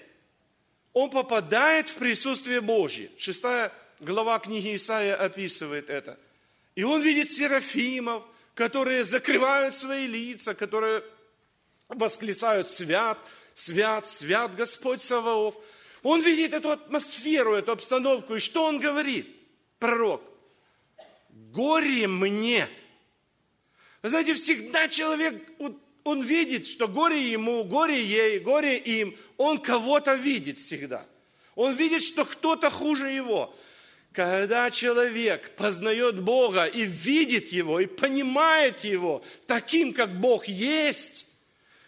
Он 0.93 1.11
попадает 1.11 1.89
в 1.89 1.97
присутствие 1.97 2.61
Божье. 2.61 3.11
Шестая 3.19 3.73
глава 3.99 4.39
книги 4.39 4.77
Исаия 4.77 5.17
описывает 5.17 5.91
это. 5.91 6.17
И 6.77 6.85
он 6.85 7.03
видит 7.03 7.33
серафимов, 7.33 8.23
которые 8.55 9.03
закрывают 9.03 9.75
свои 9.75 10.07
лица, 10.07 10.55
которые 10.55 11.03
восклицают 11.89 12.69
«Свят, 12.69 13.19
свят, 13.55 14.07
свят 14.07 14.55
Господь 14.55 15.03
Саваоф». 15.03 15.57
Он 16.03 16.21
видит 16.21 16.55
эту 16.55 16.71
атмосферу, 16.71 17.55
эту 17.55 17.73
обстановку. 17.73 18.37
И 18.37 18.41
что 18.41 18.65
он 18.65 18.79
говорит, 18.79 19.29
пророк? 19.79 20.23
Горе 21.31 22.07
мне. 22.07 22.69
Вы 24.03 24.11
знаете, 24.11 24.35
всегда 24.35 24.89
человек, 24.89 25.35
он 26.05 26.23
видит, 26.23 26.67
что 26.67 26.87
горе 26.87 27.33
ему, 27.33 27.65
горе 27.65 28.01
ей, 28.01 28.39
горе 28.39 28.79
им. 28.79 29.17
Он 29.37 29.59
кого-то 29.59 30.15
видит 30.15 30.59
всегда. 30.59 31.05
Он 31.57 31.75
видит, 31.75 32.03
что 32.03 32.25
кто-то 32.25 32.71
хуже 32.71 33.11
его. 33.11 33.55
Когда 34.13 34.71
человек 34.71 35.57
познает 35.57 36.21
Бога 36.21 36.65
и 36.67 36.85
видит 36.85 37.49
Его, 37.49 37.81
и 37.81 37.87
понимает 37.87 38.85
Его 38.85 39.23
таким, 39.47 39.93
как 39.93 40.19
Бог 40.21 40.47
есть, 40.47 41.29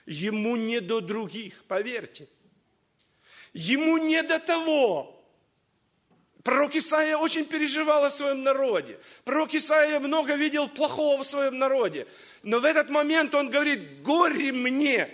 ему 0.05 0.57
не 0.57 0.81
до 0.81 1.00
других, 1.00 1.65
поверьте. 1.69 2.27
Ему 3.59 3.99
не 3.99 4.23
до 4.23 4.38
того. 4.38 5.21
Пророк 6.45 6.77
Исаия 6.77 7.17
очень 7.17 7.45
переживал 7.45 8.05
о 8.05 8.11
своем 8.11 8.45
народе. 8.45 9.00
Пророк 9.25 9.53
Исаия 9.53 9.99
много 9.99 10.35
видел 10.37 10.69
плохого 10.69 11.25
в 11.25 11.27
своем 11.27 11.59
народе. 11.59 12.07
Но 12.45 12.61
в 12.61 12.65
этот 12.65 12.88
момент 12.88 13.35
он 13.35 13.50
говорит, 13.50 14.03
горе 14.03 14.53
мне. 14.53 15.11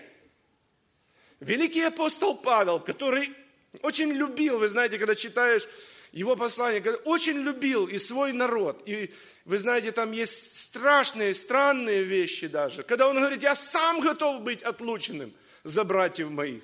Великий 1.40 1.80
апостол 1.80 2.36
Павел, 2.36 2.80
который 2.80 3.34
Очень 3.80 4.12
любил, 4.12 4.58
вы 4.58 4.68
знаете, 4.68 4.98
когда 4.98 5.14
читаешь 5.14 5.66
его 6.12 6.36
послание, 6.36 6.82
очень 7.04 7.38
любил 7.38 7.86
и 7.86 7.96
свой 7.96 8.32
народ. 8.32 8.82
И 8.86 9.10
вы 9.46 9.56
знаете, 9.56 9.90
там 9.90 10.12
есть 10.12 10.60
страшные, 10.60 11.34
странные 11.34 12.02
вещи 12.02 12.46
даже. 12.46 12.82
Когда 12.82 13.08
он 13.08 13.16
говорит, 13.16 13.42
я 13.42 13.54
сам 13.54 14.00
готов 14.00 14.42
быть 14.42 14.62
отлученным 14.62 15.32
за 15.64 15.82
братьев 15.84 16.28
моих. 16.28 16.62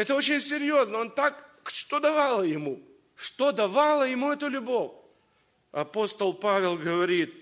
Это 0.00 0.14
очень 0.14 0.40
серьезно. 0.40 0.96
Он 0.96 1.10
так, 1.10 1.36
что 1.66 2.00
давало 2.00 2.42
ему? 2.42 2.80
Что 3.16 3.52
давало 3.52 4.04
ему 4.04 4.32
эту 4.32 4.48
любовь? 4.48 4.92
Апостол 5.72 6.32
Павел 6.32 6.78
говорит, 6.78 7.34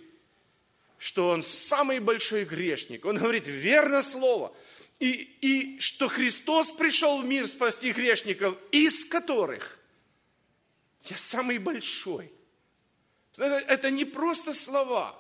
что 0.98 1.28
он 1.28 1.44
самый 1.44 2.00
большой 2.00 2.44
грешник. 2.44 3.04
Он 3.04 3.16
говорит, 3.16 3.46
верно 3.46 4.02
слово. 4.02 4.52
И, 4.98 5.36
и 5.40 5.78
что 5.78 6.08
Христос 6.08 6.72
пришел 6.72 7.22
в 7.22 7.24
мир 7.24 7.46
спасти 7.46 7.92
грешников, 7.92 8.56
из 8.72 9.04
которых 9.04 9.78
я 11.04 11.16
самый 11.16 11.58
большой. 11.58 12.32
Это 13.36 13.92
не 13.92 14.04
просто 14.04 14.52
слова, 14.52 15.16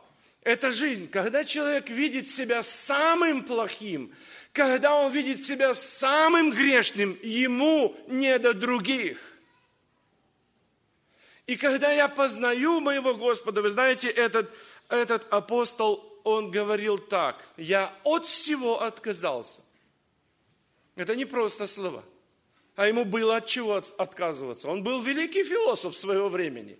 это 0.48 0.72
жизнь. 0.72 1.10
Когда 1.10 1.44
человек 1.44 1.90
видит 1.90 2.26
себя 2.26 2.62
самым 2.62 3.44
плохим, 3.44 4.10
когда 4.54 4.94
он 4.94 5.12
видит 5.12 5.42
себя 5.44 5.74
самым 5.74 6.50
грешным, 6.50 7.18
ему 7.22 7.94
не 8.06 8.38
до 8.38 8.54
других. 8.54 9.18
И 11.46 11.56
когда 11.56 11.92
я 11.92 12.08
познаю 12.08 12.80
моего 12.80 13.14
Господа, 13.14 13.60
вы 13.60 13.68
знаете, 13.68 14.08
этот, 14.08 14.50
этот 14.88 15.30
апостол, 15.30 16.18
он 16.24 16.50
говорил 16.50 16.96
так, 16.96 17.44
я 17.58 17.92
от 18.04 18.26
всего 18.26 18.82
отказался. 18.82 19.62
Это 20.96 21.14
не 21.14 21.26
просто 21.26 21.66
слова, 21.66 22.02
а 22.74 22.88
ему 22.88 23.04
было 23.04 23.36
от 23.36 23.46
чего 23.46 23.82
отказываться. 23.98 24.68
Он 24.68 24.82
был 24.82 25.02
великий 25.02 25.44
философ 25.44 25.94
своего 25.94 26.30
времени 26.30 26.78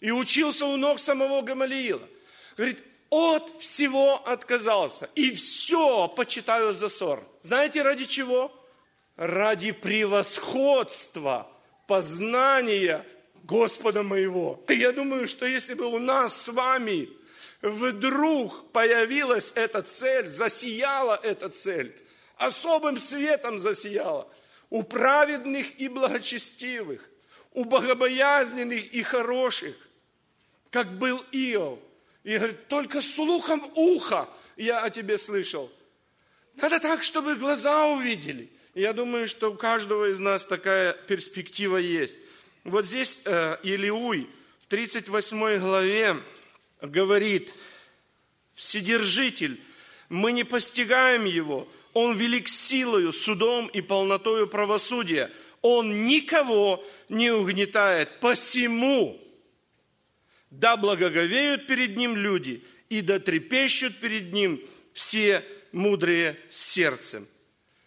и 0.00 0.10
учился 0.10 0.66
у 0.66 0.76
ног 0.76 0.98
самого 0.98 1.42
Гамалиила. 1.42 2.08
Говорит, 2.56 2.82
от 3.10 3.50
всего 3.58 4.16
отказался 4.26 5.08
и 5.14 5.30
все 5.32 6.08
почитаю 6.08 6.74
за 6.74 6.88
ссор. 6.88 7.26
Знаете, 7.42 7.82
ради 7.82 8.04
чего? 8.04 8.52
Ради 9.16 9.72
превосходства, 9.72 11.48
познания 11.86 13.04
Господа 13.44 14.02
моего. 14.02 14.62
И 14.68 14.74
я 14.74 14.92
думаю, 14.92 15.26
что 15.26 15.46
если 15.46 15.74
бы 15.74 15.86
у 15.86 15.98
нас 15.98 16.42
с 16.42 16.48
вами 16.48 17.08
вдруг 17.62 18.70
появилась 18.72 19.52
эта 19.54 19.82
цель, 19.82 20.26
засияла 20.28 21.18
эта 21.22 21.48
цель, 21.48 21.94
особым 22.36 22.98
светом 22.98 23.58
засияла, 23.58 24.28
у 24.70 24.82
праведных 24.82 25.80
и 25.80 25.88
благочестивых, 25.88 27.08
у 27.52 27.64
богобоязненных 27.64 28.92
и 28.92 29.02
хороших, 29.02 29.74
как 30.70 30.98
был 30.98 31.24
Иов. 31.32 31.78
И 32.24 32.36
говорит, 32.36 32.68
только 32.68 33.00
слухом 33.00 33.62
уха 33.74 34.28
я 34.56 34.82
о 34.82 34.90
тебе 34.90 35.18
слышал. 35.18 35.70
Надо 36.56 36.80
так, 36.80 37.02
чтобы 37.02 37.36
глаза 37.36 37.86
увидели. 37.86 38.50
Я 38.74 38.92
думаю, 38.92 39.28
что 39.28 39.52
у 39.52 39.54
каждого 39.54 40.10
из 40.10 40.18
нас 40.18 40.44
такая 40.44 40.92
перспектива 40.92 41.76
есть. 41.76 42.18
Вот 42.64 42.86
здесь 42.86 43.22
э, 43.24 43.56
Илиуй 43.62 44.28
в 44.60 44.66
38 44.66 45.58
главе 45.58 46.16
говорит, 46.82 47.52
Вседержитель, 48.54 49.60
мы 50.08 50.32
не 50.32 50.42
постигаем 50.42 51.24
его, 51.24 51.68
он 51.92 52.16
велик 52.16 52.48
силою, 52.48 53.12
судом 53.12 53.68
и 53.68 53.80
полнотою 53.80 54.48
правосудия. 54.48 55.30
Он 55.62 56.04
никого 56.04 56.84
не 57.08 57.30
угнетает. 57.30 58.20
Посему 58.20 59.20
да 60.50 60.76
благоговеют 60.76 61.66
перед 61.66 61.96
ним 61.96 62.16
люди, 62.16 62.62
и 62.88 63.00
да 63.00 63.18
трепещут 63.18 63.98
перед 63.98 64.32
ним 64.32 64.60
все 64.92 65.44
мудрые 65.72 66.36
сердцем. 66.50 67.26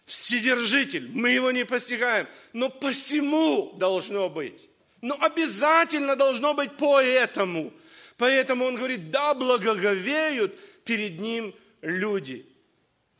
Вседержитель, 0.06 1.08
мы 1.12 1.30
его 1.30 1.50
не 1.50 1.64
постигаем, 1.64 2.26
но 2.52 2.68
посему 2.68 3.72
должно 3.78 4.28
быть. 4.28 4.68
Но 5.00 5.16
обязательно 5.20 6.16
должно 6.16 6.54
быть 6.54 6.70
поэтому. 6.78 7.72
Поэтому 8.18 8.66
он 8.66 8.76
говорит, 8.76 9.10
да, 9.10 9.34
благоговеют 9.34 10.58
перед 10.84 11.18
ним 11.18 11.54
люди. 11.80 12.46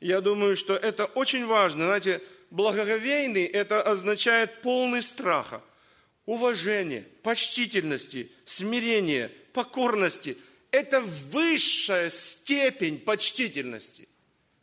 Я 0.00 0.20
думаю, 0.20 0.56
что 0.56 0.74
это 0.74 1.06
очень 1.06 1.46
важно. 1.46 1.86
Знаете, 1.86 2.20
благоговейный– 2.50 3.44
это 3.46 3.82
означает 3.82 4.60
полный 4.62 5.02
страха, 5.02 5.62
уважения, 6.26 7.04
почтительности, 7.22 8.30
смирения, 8.44 9.30
покорности. 9.52 10.36
Это 10.70 11.00
высшая 11.00 12.10
степень 12.10 12.98
почтительности. 12.98 14.08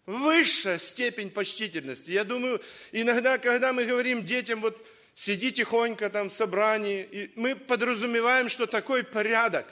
Высшая 0.06 0.80
степень 0.80 1.30
почтительности. 1.30 2.12
Я 2.12 2.24
думаю, 2.24 2.60
иногда, 2.92 3.38
когда 3.38 3.74
мы 3.74 3.86
говорим 3.86 4.26
детям, 4.26 4.62
вот 4.62 4.84
сиди 5.14 5.52
тихонько 5.52 6.10
там 6.10 6.30
в 6.30 6.34
собрании. 6.34 7.08
И 7.12 7.32
мы 7.36 7.56
подразумеваем, 7.56 8.50
что 8.50 8.66
такой 8.66 9.04
порядок. 9.04 9.68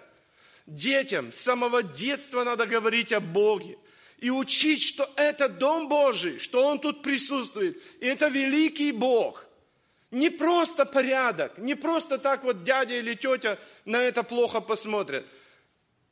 Детям 0.67 1.31
с 1.31 1.39
самого 1.39 1.81
детства 1.81 2.43
надо 2.43 2.67
говорить 2.67 3.13
о 3.13 3.19
Боге 3.19 3.77
и 4.19 4.29
учить, 4.29 4.81
что 4.81 5.09
это 5.15 5.47
Дом 5.47 5.87
Божий, 5.87 6.39
что 6.39 6.67
Он 6.67 6.79
тут 6.79 7.01
присутствует. 7.01 7.81
И 8.01 8.05
это 8.05 8.27
великий 8.27 8.91
Бог. 8.91 9.46
Не 10.11 10.29
просто 10.29 10.85
порядок, 10.85 11.57
не 11.57 11.75
просто 11.75 12.17
так 12.17 12.43
вот 12.43 12.63
дядя 12.63 12.95
или 12.95 13.13
тетя 13.13 13.57
на 13.85 14.01
это 14.01 14.23
плохо 14.23 14.61
посмотрят. 14.61 15.25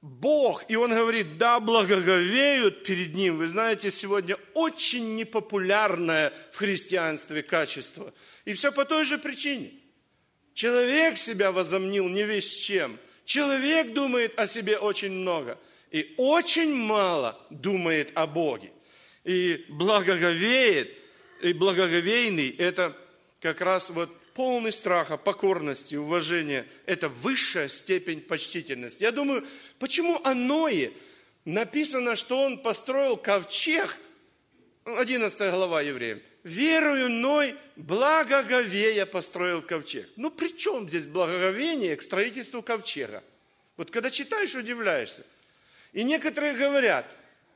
Бог, 0.02 0.66
и 0.68 0.76
он 0.76 0.92
говорит, 0.92 1.40
да, 1.40 1.60
благоговеют 1.60 2.84
перед 2.84 3.16
Ним. 3.16 3.38
Вы 3.38 3.48
знаете, 3.48 3.90
сегодня 3.90 4.38
очень 4.54 5.16
непопулярное 5.16 6.32
в 6.52 6.58
христианстве 6.58 7.42
качество. 7.42 8.14
И 8.44 8.54
все 8.54 8.72
по 8.72 8.86
той 8.86 9.06
же 9.06 9.18
причине. 9.18 9.72
Человек 10.54 11.18
себя 11.18 11.52
возомнил 11.52 12.08
не 12.08 12.24
весь 12.24 12.54
чем. 12.54 13.00
Человек 13.24 13.94
думает 13.94 14.40
о 14.40 14.46
себе 14.46 14.78
очень 14.78 15.12
много. 15.12 15.58
И 15.90 16.14
очень 16.18 16.76
мало 16.76 17.40
думает 17.50 18.12
о 18.14 18.28
Боге. 18.28 18.72
И 19.24 19.66
благоговеет, 19.70 20.92
и 21.42 21.52
благоговейный– 21.54 22.50
это 22.60 22.96
как 23.46 23.62
раз 23.62 23.92
вот 23.92 24.10
полный 24.34 24.72
страха, 24.72 25.18
покорности, 25.18 25.94
уважения. 25.94 26.66
Это 26.88 27.10
высшая 27.10 27.68
степень 27.68 28.20
почтительности. 28.20 29.04
Я 29.04 29.12
думаю, 29.12 29.46
почему 29.78 30.20
о 30.24 30.34
Ное 30.34 30.90
написано, 31.46 32.16
что 32.16 32.42
он 32.42 32.58
построил 32.58 33.18
ковчег, 33.18 34.00
11 34.86 35.38
глава 35.52 35.84
евреям, 35.84 36.22
верою 36.44 37.08
Ной 37.12 37.54
благоговея 37.76 39.06
построил 39.06 39.62
ковчег. 39.62 40.10
Ну 40.16 40.32
при 40.32 40.58
чем 40.58 40.90
здесь 40.90 41.06
благоговение 41.06 41.96
к 41.96 42.02
строительству 42.02 42.64
ковчега? 42.64 43.24
Вот 43.78 43.92
когда 43.92 44.10
читаешь, 44.10 44.56
удивляешься. 44.56 45.24
И 45.94 46.04
некоторые 46.04 46.54
говорят, 46.54 47.06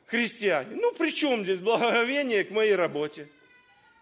христиане, 0.06 0.76
ну 0.76 0.92
при 0.92 1.10
чем 1.10 1.44
здесь 1.44 1.62
благоговение 1.62 2.44
к 2.44 2.52
моей 2.52 2.76
работе, 2.76 3.28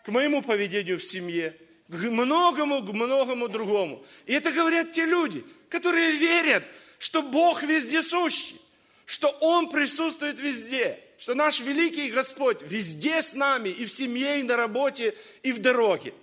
к 0.04 0.10
моему 0.10 0.42
поведению 0.42 1.00
в 1.00 1.04
семье, 1.06 1.56
к 1.90 1.94
многому, 1.94 2.84
к 2.84 2.92
многому 2.94 3.48
другому. 3.48 4.06
И 4.26 4.34
это 4.34 4.52
говорят 4.52 4.92
те 4.92 5.06
люди, 5.06 5.44
которые 5.70 6.12
верят, 6.14 6.64
что 7.00 7.22
Бог 7.22 7.64
вездесущий, 7.64 8.60
что 9.06 9.30
Он 9.42 9.70
присутствует 9.70 10.40
везде, 10.40 11.00
что 11.18 11.34
наш 11.34 11.62
великий 11.62 12.12
Господь 12.12 12.62
везде 12.62 13.22
с 13.22 13.34
нами, 13.34 13.70
и 13.70 13.86
в 13.86 13.92
семье, 13.92 14.40
и 14.40 14.44
на 14.44 14.58
работе, 14.58 15.16
и 15.44 15.52
в 15.52 15.60
дороге. 15.60 16.14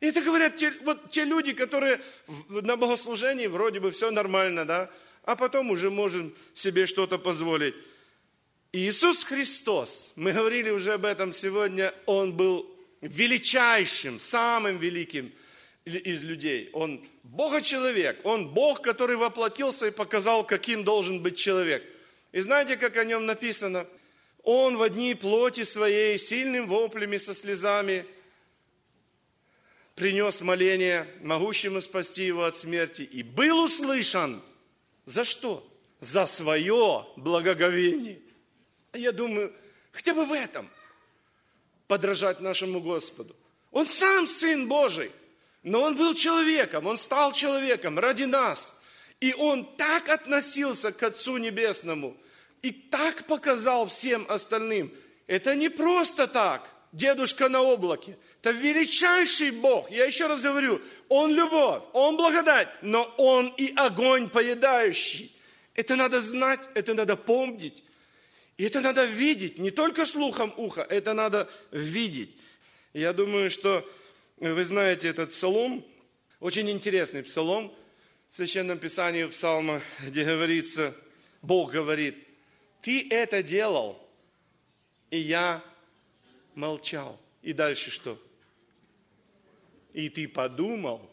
И 0.00 0.06
это 0.06 0.22
говорят 0.22 0.56
те, 0.56 0.72
вот 0.82 1.10
те 1.10 1.24
люди, 1.24 1.52
которые 1.52 2.00
на 2.48 2.76
богослужении 2.76 3.46
вроде 3.46 3.80
бы 3.80 3.90
все 3.90 4.10
нормально, 4.10 4.64
да, 4.64 4.90
а 5.24 5.36
потом 5.36 5.70
уже 5.70 5.90
можем 5.90 6.34
себе 6.54 6.86
что-то 6.86 7.18
позволить. 7.18 7.74
Иисус 8.72 9.24
Христос, 9.24 10.12
мы 10.14 10.32
говорили 10.32 10.70
уже 10.70 10.92
об 10.92 11.04
этом 11.04 11.32
сегодня, 11.32 11.92
Он 12.06 12.32
был 12.32 12.69
величайшим, 13.00 14.20
самым 14.20 14.78
великим 14.78 15.32
из 15.84 16.22
людей. 16.22 16.70
Он 16.72 17.04
Бога-человек, 17.22 18.20
Он 18.24 18.48
Бог, 18.48 18.82
который 18.82 19.16
воплотился 19.16 19.86
и 19.86 19.90
показал, 19.90 20.44
каким 20.44 20.84
должен 20.84 21.22
быть 21.22 21.38
человек. 21.38 21.82
И 22.32 22.40
знаете, 22.40 22.76
как 22.76 22.96
о 22.96 23.04
нем 23.04 23.26
написано? 23.26 23.86
Он 24.42 24.76
в 24.76 24.82
одни 24.82 25.14
плоти 25.14 25.64
своей, 25.64 26.18
сильным 26.18 26.66
воплями, 26.66 27.18
со 27.18 27.34
слезами, 27.34 28.06
принес 29.94 30.40
моление, 30.40 31.06
могущему 31.22 31.80
спасти 31.80 32.24
его 32.24 32.44
от 32.44 32.56
смерти, 32.56 33.02
и 33.02 33.22
был 33.22 33.64
услышан. 33.64 34.40
За 35.04 35.24
что? 35.24 35.66
За 36.00 36.24
свое 36.26 37.06
благоговение. 37.16 38.20
Я 38.94 39.12
думаю, 39.12 39.52
хотя 39.92 40.14
бы 40.14 40.24
в 40.24 40.32
этом– 40.32 40.68
подражать 41.90 42.40
нашему 42.40 42.80
Господу. 42.80 43.34
Он 43.72 43.84
сам 43.84 44.28
Сын 44.28 44.68
Божий. 44.68 45.10
Но 45.64 45.80
он 45.82 45.96
был 45.96 46.14
человеком, 46.14 46.86
он 46.86 46.96
стал 46.96 47.32
человеком 47.32 47.98
ради 47.98 48.22
нас. 48.22 48.80
И 49.20 49.34
он 49.36 49.64
так 49.76 50.08
относился 50.08 50.92
к 50.92 51.02
Отцу 51.02 51.38
Небесному 51.38 52.16
и 52.62 52.70
так 52.70 53.24
показал 53.26 53.88
всем 53.88 54.24
остальным. 54.28 54.92
Это 55.26 55.56
не 55.56 55.68
просто 55.68 56.28
так, 56.28 56.62
дедушка 56.92 57.48
на 57.48 57.60
облаке. 57.60 58.16
Это 58.40 58.52
величайший 58.52 59.50
Бог. 59.50 59.90
Я 59.90 60.04
еще 60.04 60.28
раз 60.28 60.42
говорю, 60.42 60.80
Он 61.08 61.34
любовь, 61.34 61.82
Он 61.92 62.16
благодать, 62.16 62.68
но 62.82 63.02
Он 63.18 63.48
и 63.58 63.74
огонь 63.74 64.28
поедающий. 64.28 65.34
Это 65.74 65.96
надо 65.96 66.20
знать, 66.20 66.60
это 66.74 66.94
надо 66.94 67.16
помнить. 67.16 67.82
И 68.60 68.64
это 68.64 68.82
надо 68.82 69.06
видеть, 69.06 69.56
не 69.56 69.70
только 69.70 70.04
слухом 70.04 70.52
уха, 70.58 70.82
это 70.82 71.14
надо 71.14 71.48
видеть. 71.70 72.36
Я 72.92 73.14
думаю, 73.14 73.50
что 73.50 73.90
вы 74.36 74.66
знаете 74.66 75.08
этот 75.08 75.32
псалом, 75.32 75.82
очень 76.40 76.68
интересный 76.68 77.22
псалом 77.22 77.74
в 78.28 78.34
Священном 78.34 78.78
Писании 78.78 79.24
в 79.24 79.30
Псалмах, 79.30 79.82
где 80.02 80.26
говорится, 80.26 80.94
Бог 81.40 81.72
говорит, 81.72 82.14
ты 82.82 83.08
это 83.08 83.42
делал, 83.42 83.98
и 85.10 85.16
я 85.16 85.62
молчал. 86.54 87.18
И 87.40 87.54
дальше 87.54 87.90
что? 87.90 88.22
И 89.94 90.10
ты 90.10 90.28
подумал, 90.28 91.10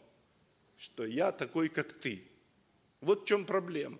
что 0.76 1.06
я 1.06 1.32
такой, 1.32 1.70
как 1.70 1.94
ты. 1.94 2.22
Вот 3.00 3.22
в 3.22 3.24
чем 3.24 3.46
проблема. 3.46 3.98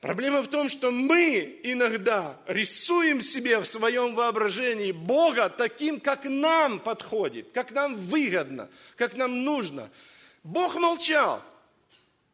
Проблема 0.00 0.42
в 0.42 0.48
том, 0.48 0.68
что 0.68 0.92
мы 0.92 1.58
иногда 1.64 2.38
рисуем 2.46 3.20
себе 3.20 3.58
в 3.58 3.66
своем 3.66 4.14
воображении 4.14 4.92
Бога 4.92 5.48
таким, 5.48 5.98
как 5.98 6.24
нам 6.24 6.78
подходит, 6.78 7.48
как 7.52 7.72
нам 7.72 7.96
выгодно, 7.96 8.68
как 8.96 9.16
нам 9.16 9.42
нужно. 9.42 9.90
Бог 10.44 10.76
молчал. 10.76 11.42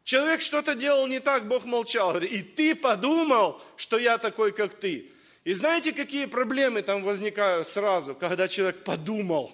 Человек 0.02 0.42
что-то 0.42 0.74
делал 0.74 1.06
не 1.06 1.20
так, 1.20 1.48
Бог 1.48 1.64
молчал. 1.64 2.18
И 2.18 2.42
ты 2.42 2.74
подумал, 2.74 3.58
что 3.76 3.98
я 3.98 4.18
такой, 4.18 4.52
как 4.52 4.74
ты. 4.74 5.10
И 5.44 5.54
знаете, 5.54 5.92
какие 5.92 6.26
проблемы 6.26 6.82
там 6.82 7.02
возникают 7.02 7.68
сразу, 7.68 8.14
когда 8.14 8.46
человек 8.46 8.84
подумал? 8.84 9.50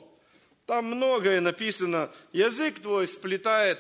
Там 0.67 0.87
многое 0.87 1.41
написано. 1.41 2.11
Язык 2.33 2.81
твой 2.81 3.07
сплетает 3.07 3.79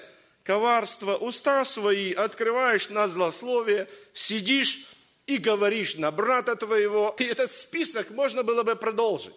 коварство, 0.50 1.14
уста 1.14 1.64
свои 1.64 2.12
открываешь 2.12 2.88
на 2.88 3.06
злословие, 3.06 3.86
сидишь 4.14 4.88
и 5.28 5.38
говоришь 5.38 5.94
на 5.94 6.10
брата 6.10 6.56
твоего. 6.56 7.14
И 7.20 7.24
этот 7.24 7.52
список 7.52 8.10
можно 8.10 8.42
было 8.42 8.64
бы 8.64 8.74
продолжить. 8.74 9.32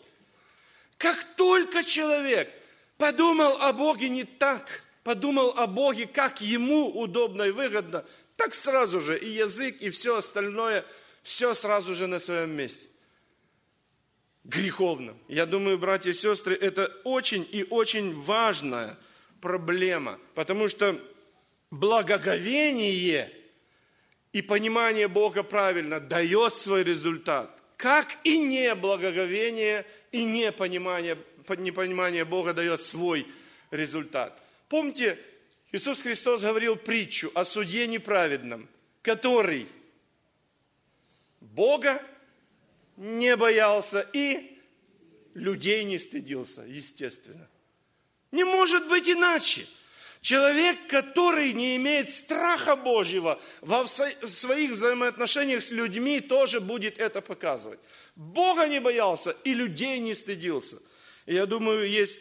Как 0.98 1.24
только 1.36 1.84
человек 1.84 2.50
подумал 2.98 3.62
о 3.62 3.74
Боге 3.74 4.10
не 4.10 4.24
так, 4.24 4.84
подумал 5.04 5.54
о 5.56 5.68
Боге, 5.68 6.08
как 6.08 6.42
ему 6.42 6.90
удобно 6.90 7.44
и 7.44 7.52
выгодно, 7.52 8.04
так 8.36 8.56
сразу 8.56 9.00
же 9.00 9.16
и 9.16 9.30
язык, 9.30 9.82
и 9.82 9.92
все 9.92 10.18
остальное, 10.18 10.84
все 11.22 11.54
сразу 11.54 11.94
же 11.94 12.08
на 12.08 12.18
своем 12.18 12.50
месте. 12.50 12.90
Греховным. 14.46 15.16
Я 15.28 15.46
думаю, 15.46 15.78
братья 15.78 16.10
и 16.10 16.16
сестры, 16.16 16.56
это 16.56 16.92
очень 17.04 17.48
и 17.52 17.68
очень 17.70 18.20
важная 18.20 18.98
проблема, 19.44 20.18
потому 20.36 20.70
что 20.70 20.98
благоговение 21.70 23.30
и 24.32 24.42
понимание 24.42 25.10
Бога 25.10 25.44
правильно 25.44 26.00
дает 26.00 26.56
свой 26.56 26.84
результат, 26.86 27.50
как 27.76 28.08
и 28.24 28.38
неблагоговение 28.38 29.86
и 30.14 30.24
непонимание, 30.24 31.18
непонимание 31.58 32.24
Бога 32.24 32.54
дает 32.54 32.82
свой 32.82 33.28
результат. 33.70 34.42
Помните, 34.70 35.20
Иисус 35.74 36.00
Христос 36.00 36.42
говорил 36.42 36.78
притчу 36.78 37.30
о 37.36 37.44
суде 37.44 37.86
неправедном, 37.86 38.70
который 39.02 39.68
Бога 41.42 42.02
не 42.96 43.36
боялся 43.36 44.08
и 44.14 44.58
людей 45.34 45.84
не 45.84 46.00
стыдился, 46.00 46.62
естественно. 46.62 47.50
Не 48.34 48.44
может 48.44 48.88
быть 48.88 49.08
иначе. 49.08 49.66
Человек, 50.20 50.88
который 50.88 51.54
не 51.54 51.76
имеет 51.76 52.10
страха 52.10 52.76
Божьего 52.76 53.40
во 53.62 53.86
своих 53.86 54.72
взаимоотношениях 54.72 55.62
с 55.62 55.70
людьми, 55.70 56.20
тоже 56.20 56.60
будет 56.60 56.98
это 56.98 57.22
показывать. 57.22 57.80
Бога 58.16 58.66
не 58.68 58.80
боялся 58.80 59.36
и 59.44 59.54
людей 59.54 60.00
не 60.00 60.16
стыдился. 60.16 60.82
Я 61.28 61.46
думаю, 61.46 61.88
есть 61.88 62.18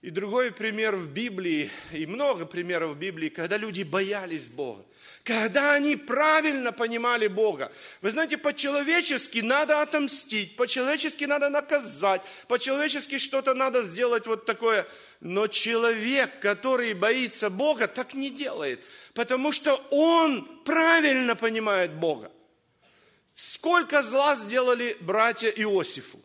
и 0.00 0.10
другой 0.10 0.52
пример 0.52 0.94
в 0.94 1.08
Библии, 1.08 1.70
и 1.92 2.06
много 2.06 2.46
примеров 2.46 2.92
в 2.92 2.98
Библии, 2.98 3.28
когда 3.28 3.56
люди 3.56 3.82
боялись 3.82 4.48
Бога 4.48 4.84
когда 5.24 5.74
они 5.74 5.96
правильно 5.96 6.72
понимали 6.72 7.26
Бога. 7.26 7.70
Вы 8.00 8.10
знаете, 8.10 8.38
по-человечески 8.38 9.40
надо 9.40 9.82
отомстить, 9.82 10.56
по-человечески 10.56 11.24
надо 11.24 11.50
наказать, 11.50 12.22
по-человечески 12.46 13.18
что-то 13.18 13.54
надо 13.54 13.82
сделать 13.82 14.26
вот 14.26 14.46
такое. 14.46 14.86
Но 15.20 15.46
человек, 15.46 16.40
который 16.40 16.94
боится 16.94 17.50
Бога, 17.50 17.88
так 17.88 18.14
не 18.14 18.30
делает, 18.30 18.80
потому 19.14 19.52
что 19.52 19.74
он 19.90 20.46
правильно 20.64 21.36
понимает 21.36 21.92
Бога. 21.92 22.30
Сколько 23.34 24.02
зла 24.02 24.34
сделали 24.34 24.96
братья 25.00 25.48
Иосифу? 25.50 26.20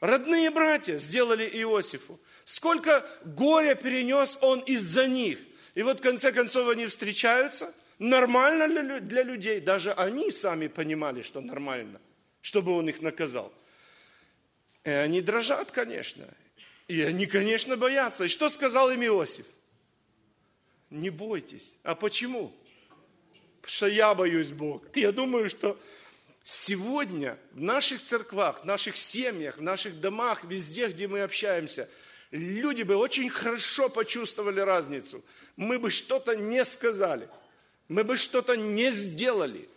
Родные 0.00 0.50
братья 0.50 0.98
сделали 0.98 1.48
Иосифу. 1.62 2.20
Сколько 2.44 3.06
горя 3.24 3.74
перенес 3.74 4.36
он 4.40 4.60
из-за 4.60 5.06
них. 5.06 5.38
И 5.74 5.82
вот 5.82 6.00
в 6.00 6.02
конце 6.02 6.32
концов 6.32 6.68
они 6.68 6.86
встречаются– 6.86 7.72
Нормально 8.02 9.00
для 9.00 9.22
людей. 9.22 9.60
Даже 9.60 9.92
они 9.92 10.32
сами 10.32 10.66
понимали, 10.66 11.22
что 11.22 11.40
нормально, 11.40 12.00
чтобы 12.40 12.72
он 12.72 12.88
их 12.88 13.00
наказал. 13.00 13.52
И 14.82 14.90
они 14.90 15.20
дрожат, 15.20 15.70
конечно. 15.70 16.26
И 16.88 17.00
они, 17.00 17.26
конечно, 17.26 17.76
боятся. 17.76 18.24
И 18.24 18.28
что 18.28 18.48
сказал 18.48 18.90
им 18.90 19.04
Иосиф? 19.04 19.46
Не 20.90 21.10
бойтесь. 21.10 21.76
А 21.84 21.94
почему? 21.94 22.52
Потому 23.60 23.72
что 23.72 23.86
я 23.86 24.16
боюсь 24.16 24.50
Бога. 24.50 24.88
Я 24.96 25.12
думаю, 25.12 25.48
что 25.48 25.80
сегодня 26.42 27.38
в 27.52 27.62
наших 27.62 28.02
церквах, 28.02 28.62
в 28.62 28.64
наших 28.64 28.96
семьях, 28.96 29.58
в 29.58 29.62
наших 29.62 30.00
домах, 30.00 30.42
везде, 30.42 30.88
где 30.88 31.06
мы 31.06 31.22
общаемся, 31.22 31.88
люди 32.32 32.82
бы 32.82 32.96
очень 32.96 33.30
хорошо 33.30 33.88
почувствовали 33.88 34.58
разницу. 34.58 35.24
Мы 35.54 35.78
бы 35.78 35.92
что-то 35.92 36.34
не 36.34 36.64
сказали– 36.64 37.28
мы 37.92 38.04
бы 38.04 38.16
что-то 38.16 38.56
не 38.56 38.90
сделали, 38.90 39.68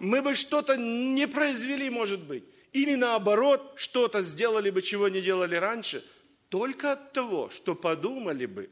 мы 0.00 0.22
бы 0.22 0.34
что-то 0.34 0.76
не 0.76 1.28
произвели, 1.28 1.88
может 1.88 2.20
быть, 2.20 2.42
или 2.72 2.96
наоборот, 2.96 3.74
что-то 3.76 4.22
сделали 4.22 4.70
бы, 4.70 4.82
чего 4.82 5.08
не 5.08 5.20
делали 5.20 5.54
раньше, 5.54 6.04
только 6.48 6.92
от 6.92 7.12
того, 7.12 7.48
что 7.48 7.76
подумали 7.76 8.46
бы 8.46 8.68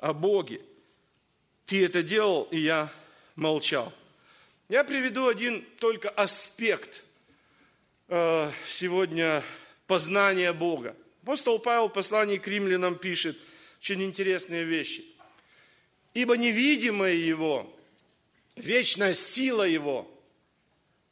о 0.00 0.12
Боге. 0.12 0.60
Ты 1.66 1.84
это 1.84 2.02
делал, 2.02 2.48
и 2.50 2.58
я 2.58 2.92
молчал. 3.36 3.92
Я 4.68 4.82
приведу 4.82 5.28
один 5.28 5.64
только 5.78 6.08
аспект 6.08 7.04
э, 8.08 8.50
сегодня 8.66 9.40
познания 9.86 10.52
Бога. 10.52 10.96
Апостол 11.22 11.60
Павел 11.60 11.88
в 11.88 11.92
послании 11.92 12.38
к 12.38 12.48
римлянам 12.48 12.98
пишет 12.98 13.38
очень 13.78 14.02
интересные 14.02 14.64
вещи. 14.64 15.04
«Ибо 16.12 16.36
невидимое 16.36 17.14
Его, 17.14 17.72
вечная 18.60 19.14
сила 19.14 19.64
Его, 19.64 20.10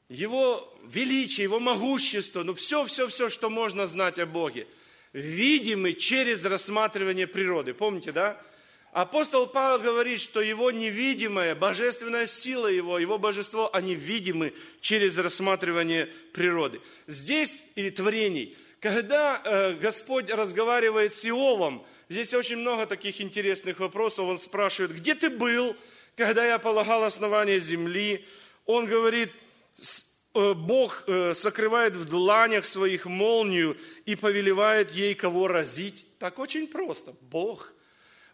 Его 0.08 0.72
величие, 0.84 1.44
Его 1.44 1.60
могущество, 1.60 2.42
ну 2.42 2.54
все, 2.54 2.84
все, 2.84 3.08
все, 3.08 3.28
что 3.28 3.50
можно 3.50 3.86
знать 3.86 4.18
о 4.18 4.26
Боге, 4.26 4.66
видимы 5.12 5.94
через 5.94 6.44
рассматривание 6.44 7.26
природы. 7.26 7.74
Помните, 7.74 8.12
да? 8.12 8.40
Апостол 8.92 9.46
Павел 9.46 9.80
говорит, 9.80 10.18
что 10.18 10.40
его 10.40 10.70
невидимая, 10.70 11.54
божественная 11.54 12.26
сила 12.26 12.66
его, 12.68 12.98
его 12.98 13.18
божество, 13.18 13.70
они 13.74 13.94
видимы 13.94 14.54
через 14.80 15.16
рассматривание 15.18 16.06
природы. 16.32 16.80
Здесь, 17.06 17.62
или 17.74 17.90
творений, 17.90 18.56
когда 18.80 19.40
э, 19.44 19.74
Господь 19.74 20.30
разговаривает 20.30 21.12
с 21.12 21.24
Иовом, 21.26 21.84
здесь 22.08 22.32
очень 22.32 22.56
много 22.56 22.86
таких 22.86 23.20
интересных 23.20 23.78
вопросов. 23.80 24.26
Он 24.26 24.38
спрашивает, 24.38 24.96
где 24.96 25.14
ты 25.14 25.30
был, 25.30 25.76
когда 26.18 26.44
я 26.44 26.58
полагал 26.58 27.04
основание 27.04 27.60
земли, 27.60 28.26
он 28.66 28.86
говорит, 28.86 29.30
э, 30.34 30.52
Бог 30.52 31.04
э, 31.06 31.32
сокрывает 31.32 31.94
в 31.94 32.06
дланях 32.06 32.66
своих 32.66 33.06
молнию 33.06 33.78
и 34.04 34.16
повелевает 34.16 34.90
ей 34.90 35.14
кого 35.14 35.46
разить. 35.46 36.06
Так 36.18 36.40
очень 36.40 36.66
просто. 36.66 37.14
Бог 37.20 37.72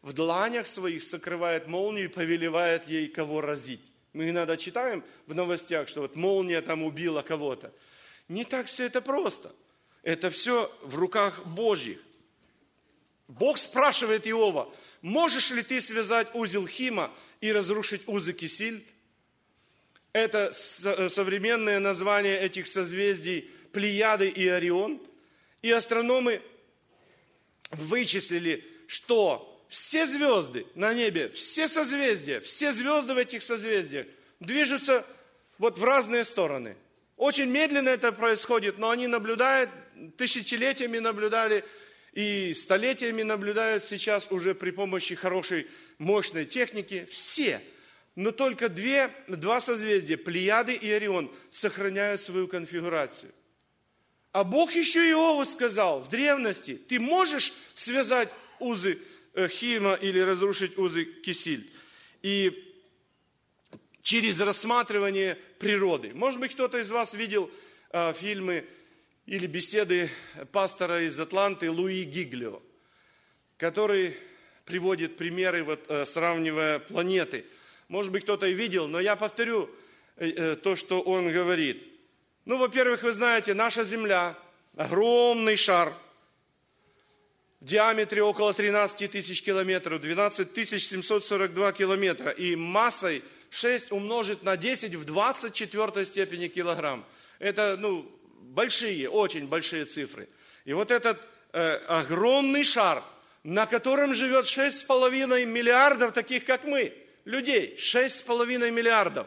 в 0.01 0.15
дланях 0.15 0.67
своих 0.67 1.03
сокрывает 1.03 1.67
молнию 1.67 2.07
и 2.07 2.09
повелевает 2.09 2.89
ей 2.89 3.07
кого 3.07 3.43
разить. 3.43 3.83
Мы 4.15 4.31
иногда 4.31 4.57
читаем 4.57 5.05
в 5.27 5.35
новостях, 5.35 5.87
что 5.87 6.01
вот 6.01 6.17
молния 6.17 6.63
там 6.63 6.85
убила 6.85 7.21
кого-то. 7.21 7.71
Не 8.29 8.47
так 8.47 8.67
все 8.67 8.87
это 8.87 9.03
просто. 9.03 9.53
Это 10.03 10.31
все 10.31 10.75
в 10.81 10.97
руках 10.97 11.45
Божьих. 11.45 11.99
Бог 13.29 13.59
спрашивает 13.59 14.27
Иова, 14.27 14.73
можешь 15.03 15.51
ли 15.51 15.63
ты 15.63 15.81
связать 15.81 16.29
узел 16.35 16.67
Хима 16.67 17.11
и 17.41 17.53
разрушить 17.53 18.03
узы 18.07 18.33
Кисиль? 18.33 18.85
Это 20.13 20.53
э, 20.85 21.09
современное 21.09 21.81
название 21.81 22.39
этих 22.41 22.67
созвездий 22.69 23.51
Плеяды 23.73 24.29
и 24.29 24.47
Орион. 24.47 25.01
И 25.63 25.71
астрономы 25.71 26.41
вычислили, 27.71 28.65
что 28.87 29.51
все 29.69 30.07
звезды 30.07 30.67
на 30.75 30.95
небе, 30.95 31.29
все 31.31 31.67
созвездия, 31.69 32.41
все 32.41 32.71
звезды 32.71 33.15
в 33.15 33.19
этих 33.19 33.43
созвездиях 33.43 34.07
движутся 34.39 35.05
вот 35.59 35.79
в 35.79 35.85
разные 35.85 36.25
стороны. 36.25 36.77
Очень 37.17 37.49
медленно 37.49 37.89
это 37.89 38.13
происходит, 38.13 38.79
но 38.79 38.91
они 38.91 39.07
наблюдают, 39.07 39.71
тысячелетиями 40.17 40.99
наблюдали 40.99 41.65
и 42.15 42.55
столетиями 42.55 43.23
наблюдают 43.23 43.83
сейчас 43.83 44.29
уже 44.31 44.55
при 44.55 44.71
помощи 44.71 45.17
хорошей, 45.17 45.67
мощной 45.99 46.47
техники. 46.47 47.07
Все. 47.11 47.61
Но 48.15 48.31
только 48.31 48.69
две, 48.69 49.11
два 49.27 49.61
созвездия, 49.61 50.17
Плеяды 50.17 50.75
и 50.75 50.89
Орион, 50.91 51.29
сохраняют 51.51 52.21
свою 52.21 52.47
конфигурацию. 52.47 53.33
А 54.31 54.45
Бог 54.45 54.73
еще 54.75 55.01
Иову 55.11 55.45
сказал 55.45 56.01
в 56.01 56.09
древности, 56.09 56.77
ты 56.89 57.01
можешь 57.01 57.53
связать 57.75 58.29
узы 58.61 58.99
э, 59.35 59.49
Хима 59.49 59.95
или 59.95 60.21
разрушить 60.21 60.79
узы 60.79 61.05
Кисиль. 61.05 61.69
И 62.23 62.53
через 64.03 64.41
рассматривание 64.41 65.37
природы. 65.59 66.13
Может 66.15 66.39
быть, 66.39 66.55
кто-то 66.55 66.79
из 66.79 66.93
вас 66.93 67.15
видел 67.15 67.51
э, 67.91 68.13
фильмы 68.13 68.65
или 69.27 69.47
беседы 69.47 70.11
пастора 70.53 71.03
из 71.03 71.19
Атланты 71.19 71.71
Луи 71.71 72.05
Гиглио, 72.05 72.61
который 73.57 74.17
приводит 74.65 75.17
примеры, 75.17 75.65
вот, 75.65 75.85
э, 75.89 76.07
сравнивая 76.07 76.79
планеты. 76.79 77.45
Может 77.89 78.13
быть, 78.13 78.25
кто-то 78.25 78.47
и 78.47 78.55
видел, 78.55 78.89
но 78.89 79.01
я 79.01 79.17
повторю 79.17 79.71
э, 80.17 80.31
э, 80.31 80.57
то, 80.57 80.77
что 80.77 81.01
он 81.01 81.31
говорит. 81.33 81.87
Ну, 82.45 82.59
во-первых, 82.59 83.03
вы 83.03 83.13
знаете, 83.13 83.55
наша 83.55 83.85
Земля, 83.85 84.37
огромный 84.77 85.57
шар, 85.57 85.93
в 87.61 87.65
диаметре 87.67 88.23
около 88.23 88.53
13 88.53 89.11
тысяч 89.11 89.43
километров, 89.43 90.03
12 90.03 90.53
742 90.83 91.73
километра, 91.73 92.31
и 92.31 92.57
массой 92.57 93.23
6 93.49 93.93
умножить 93.93 94.43
на 94.43 94.59
10 94.59 94.95
в 94.95 95.05
24 95.07 96.05
степени 96.05 96.49
килограмм. 96.49 97.07
Это, 97.39 97.79
ну, 97.79 98.11
большие, 98.53 99.09
очень 99.09 99.47
большие 99.47 99.85
цифры. 99.85 100.29
И 100.65 100.73
вот 100.73 100.91
этот 100.91 101.21
э, 101.53 101.75
огромный 101.89 102.65
шар, 102.65 103.03
на 103.43 103.67
котором 103.67 104.15
живет 104.15 104.45
6,5 104.45 105.45
миллиардов 105.45 106.13
таких, 106.13 106.45
как 106.45 106.65
мы, 106.65 106.93
людей, 107.25 107.77
6,5 107.79 108.71
миллиардов. 108.71 109.27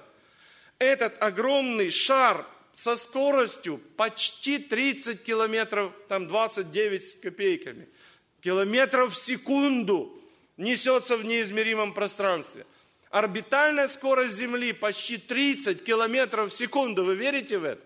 Этот 0.79 1.21
огромный 1.21 1.89
шар 1.89 2.45
со 2.75 2.95
скоростью 2.95 3.79
почти 3.97 4.59
30 4.59 5.23
километров, 5.23 5.91
там 6.07 6.27
29 6.27 7.07
с 7.07 7.13
копейками, 7.15 7.87
километров 8.41 9.13
в 9.13 9.15
секунду 9.15 10.21
несется 10.57 11.17
в 11.17 11.25
неизмеримом 11.25 11.93
пространстве– 11.93 12.65
Орбитальная 13.09 13.87
скорость 13.87 14.35
Земли 14.35 14.73
почти 14.73 15.17
30 15.17 15.83
километров 15.83 16.51
в 16.51 16.55
секунду. 16.55 17.05
Вы 17.05 17.15
верите 17.15 17.57
в 17.57 17.63
это? 17.63 17.81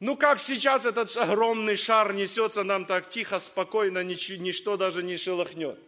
Ну 0.00 0.16
как 0.16 0.40
сейчас 0.40 0.86
этот 0.86 1.14
огромный 1.18 1.76
шар 1.76 2.14
несется 2.14 2.64
нам 2.64 2.86
так 2.86 3.10
тихо, 3.10 3.38
спокойно, 3.38 4.02
ничто 4.02 4.78
даже 4.78 5.02
не 5.02 5.18
шелохнет. 5.18 5.78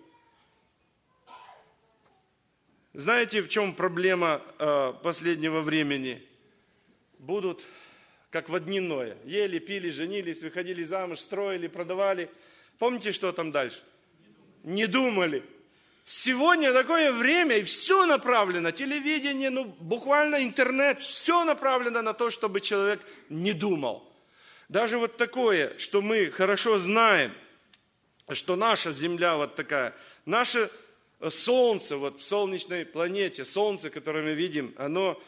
Знаете, 2.92 3.40
в 3.40 3.48
чем 3.48 3.74
проблема 3.74 4.42
э, 4.58 4.92
последнего 5.02 5.62
времени? 5.62 6.22
Будут 7.18 7.64
как 8.28 8.50
в 8.50 8.54
одниное. 8.54 9.16
Ели, 9.24 9.58
пили, 9.58 9.88
женились, 9.88 10.42
выходили 10.42 10.84
замуж, 10.84 11.20
строили, 11.20 11.68
продавали. 11.68 12.28
Помните, 12.78 13.12
что 13.12 13.32
там 13.32 13.50
дальше? 13.50 13.82
Не 14.62 14.86
думали. 14.86 15.42
Сегодня 16.04 16.72
такое 16.72 17.12
время, 17.12 17.58
и 17.58 17.62
все 17.62 18.06
направлено, 18.06 18.72
телевидение, 18.72 19.50
ну, 19.50 19.64
буквально 19.64 20.42
интернет, 20.42 21.00
все 21.00 21.44
направлено 21.44 22.02
на 22.02 22.12
то, 22.12 22.28
чтобы 22.28 22.60
человек 22.60 23.00
не 23.28 23.52
думал. 23.52 24.08
Даже 24.68 24.98
вот 24.98 25.16
такое, 25.16 25.78
что 25.78 26.02
мы 26.02 26.30
хорошо 26.30 26.78
знаем, 26.78 27.32
что 28.30 28.56
наша 28.56 28.90
Земля 28.90 29.36
вот 29.36 29.54
такая, 29.54 29.94
наше 30.26 30.70
Солнце, 31.30 31.96
вот 31.96 32.20
в 32.20 32.24
солнечной 32.24 32.84
планете, 32.84 33.44
Солнце, 33.44 33.90
которое 33.90 34.24
мы 34.24 34.34
видим, 34.34 34.74
оно 34.78 35.22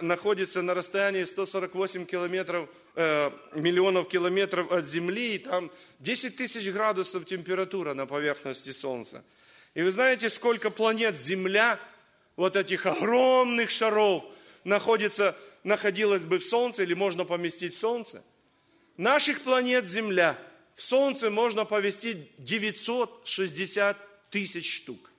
находится 0.00 0.62
на 0.62 0.74
расстоянии 0.74 1.24
148 1.24 2.06
километров, 2.06 2.68
э, 2.94 3.30
миллионов 3.54 4.08
километров 4.08 4.70
от 4.70 4.86
Земли, 4.86 5.34
и 5.34 5.38
там 5.38 5.70
10 5.98 6.36
тысяч 6.36 6.70
градусов 6.70 7.26
температура 7.26 7.92
на 7.92 8.06
поверхности 8.06 8.70
Солнца. 8.70 9.24
И 9.74 9.82
вы 9.82 9.90
знаете, 9.90 10.30
сколько 10.30 10.70
планет 10.70 11.16
Земля, 11.16 11.78
вот 12.36 12.56
этих 12.56 12.86
огромных 12.86 13.70
шаров, 13.70 14.24
находится, 14.62 15.36
находилось 15.64 16.24
бы 16.24 16.38
в 16.38 16.44
Солнце 16.44 16.84
или 16.84 16.94
можно 16.94 17.24
поместить 17.24 17.74
в 17.74 17.78
Солнце? 17.78 18.22
Наших 18.96 19.42
планет 19.42 19.84
Земля 19.84 20.38
в 20.76 20.82
Солнце 20.82 21.28
можно 21.28 21.64
поместить 21.64 22.30
960 22.38 24.30
тысяч 24.30 24.76
штук. 24.76 25.10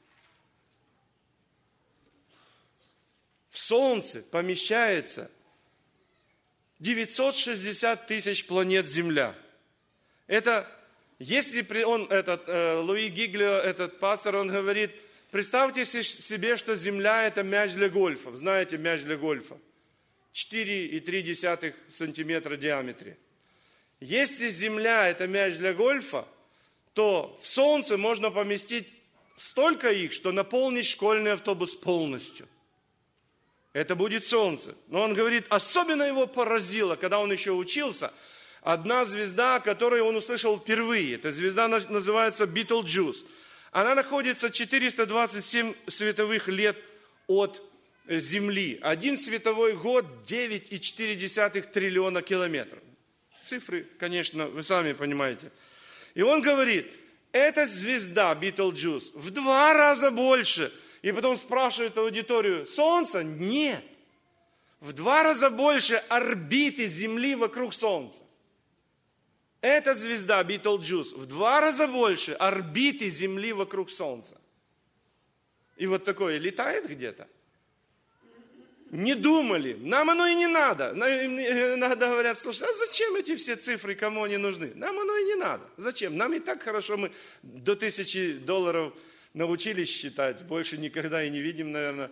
В 3.50 3.58
Солнце 3.58 4.22
помещается 4.22 5.30
960 6.80 8.08
тысяч 8.08 8.46
планет 8.46 8.88
Земля. 8.88 9.36
Это 10.28 10.70
если 11.19 11.84
он, 11.84 12.06
этот, 12.12 12.43
э, 12.47 12.80
Луи 12.80 13.08
Гиглио, 13.08 13.58
этот 13.58 13.99
пастор, 13.99 14.36
он 14.36 14.49
говорит, 14.49 14.91
представьте 15.32 15.86
себе, 15.86 16.58
что 16.58 16.75
земля 16.75 17.25
это 17.25 17.41
мяч 17.43 17.71
для 17.71 17.88
гольфа. 17.88 18.36
Знаете, 18.36 18.78
мяч 18.78 19.01
для 19.01 19.15
гольфа. 19.15 19.58
4,3 20.34 21.73
сантиметра 21.88 22.56
в 22.56 22.60
диаметре. 22.60 23.17
Если 24.01 24.49
земля 24.49 25.08
это 25.08 25.28
мяч 25.28 25.56
для 25.56 25.73
гольфа, 25.73 26.28
то 26.93 27.38
в 27.41 27.47
солнце 27.47 27.97
можно 27.97 28.30
поместить 28.30 28.88
столько 29.38 29.91
их, 29.91 30.12
что 30.12 30.34
наполнить 30.34 30.86
школьный 30.86 31.32
автобус 31.32 31.73
полностью. 31.73 32.47
Это 33.71 33.95
будет 33.95 34.25
солнце. 34.25 34.75
Но 34.89 35.01
он 35.01 35.13
говорит, 35.13 35.45
особенно 35.47 36.04
его 36.04 36.28
поразило, 36.28 36.97
когда 36.97 37.19
он 37.19 37.32
еще 37.32 37.51
учился– 37.51 38.13
одна 38.65 39.06
звезда, 39.06 39.60
которую 39.60 40.06
он 40.06 40.15
услышал 40.15 40.60
впервые. 40.60 41.15
Эта 41.15 41.32
звезда 41.32 41.67
называется 41.67 42.45
Betelgeuse. 42.45 43.25
Она 43.71 43.93
находится 43.93 44.49
427 44.49 45.73
световых 45.88 46.47
лет 46.47 46.75
от 47.28 47.62
Земли. 48.08 48.80
Один 48.82 49.17
световой 49.17 49.73
год 49.73 50.06
9,4 50.25 51.62
триллиона 51.71 52.21
километров. 52.23 52.80
Цифры, 53.43 53.88
конечно, 53.99 54.47
вы 54.47 54.63
сами 54.63 54.93
понимаете. 54.93 55.51
И 56.15 56.23
он 56.23 56.41
говорит, 56.41 56.91
эта 57.32 57.67
звезда 57.67 58.34
Betelgeuse 58.34 59.12
в 59.13 59.30
два 59.30 59.73
раза 59.75 60.10
больше. 60.10 60.71
И 61.04 61.12
потом 61.12 61.38
спрашивает 61.38 61.95
аудиторию, 61.99 62.65
Солнце? 62.65 63.23
Нет. 63.23 63.84
В 64.80 64.93
два 64.93 65.21
раза 65.21 65.51
больше 65.51 65.95
орбиты 66.10 66.88
Земли 66.88 67.36
вокруг 67.36 67.75
Солнца. 67.75 68.25
Эта 69.65 69.95
звезда 69.95 70.43
Betelgeuse 70.43 71.17
в 71.17 71.25
два 71.25 71.60
раза 71.60 71.88
больше 71.88 72.34
орбиты 72.34 73.10
Земли 73.10 73.51
вокруг 73.51 73.89
Солнца. 73.89 74.39
И 75.75 75.88
вот 75.88 76.04
такое 76.04 76.38
летает 76.38 76.88
где-то. 76.88 77.28
Не 78.91 79.15
думали, 79.15 79.73
нам 79.73 80.12
оно 80.12 80.28
и 80.28 80.36
не 80.36 80.45
надо. 80.45 80.91
Иногда 80.91 82.12
говорят, 82.12 82.38
слушай, 82.38 82.67
а 82.69 82.73
зачем 82.73 83.15
эти 83.15 83.36
все 83.36 83.56
цифры, 83.56 83.95
кому 83.95 84.21
они 84.21 84.38
нужны? 84.38 84.71
Нам 84.75 84.99
оно 84.99 85.17
и 85.17 85.23
не 85.23 85.36
надо. 85.36 85.67
Зачем? 85.78 86.15
Нам 86.15 86.36
и 86.36 86.39
так 86.39 86.62
хорошо, 86.62 86.95
мы 86.95 87.12
до 87.41 87.75
тысячи 87.75 88.34
долларов 88.34 88.93
научились 89.34 89.89
считать, 89.89 90.43
больше 90.43 90.78
никогда 90.78 91.23
и 91.23 91.32
не 91.32 91.41
видим, 91.41 91.71
наверное, 91.71 92.12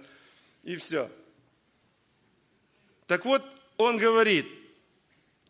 и 0.63 0.75
все. 0.75 1.07
Так 3.05 3.25
вот, 3.25 3.43
он 3.77 3.97
говорит– 3.97 4.47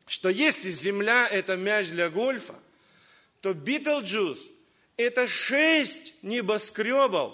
что 0.08 0.30
если 0.30 0.72
Земля– 0.72 1.28
это 1.32 1.56
мяч 1.56 1.90
для 1.90 2.10
гольфа, 2.10 2.56
то 3.42 3.54
Betelgeuse– 3.54 4.50
это 4.98 5.28
шесть 5.28 6.24
небоскребов, 6.24 7.34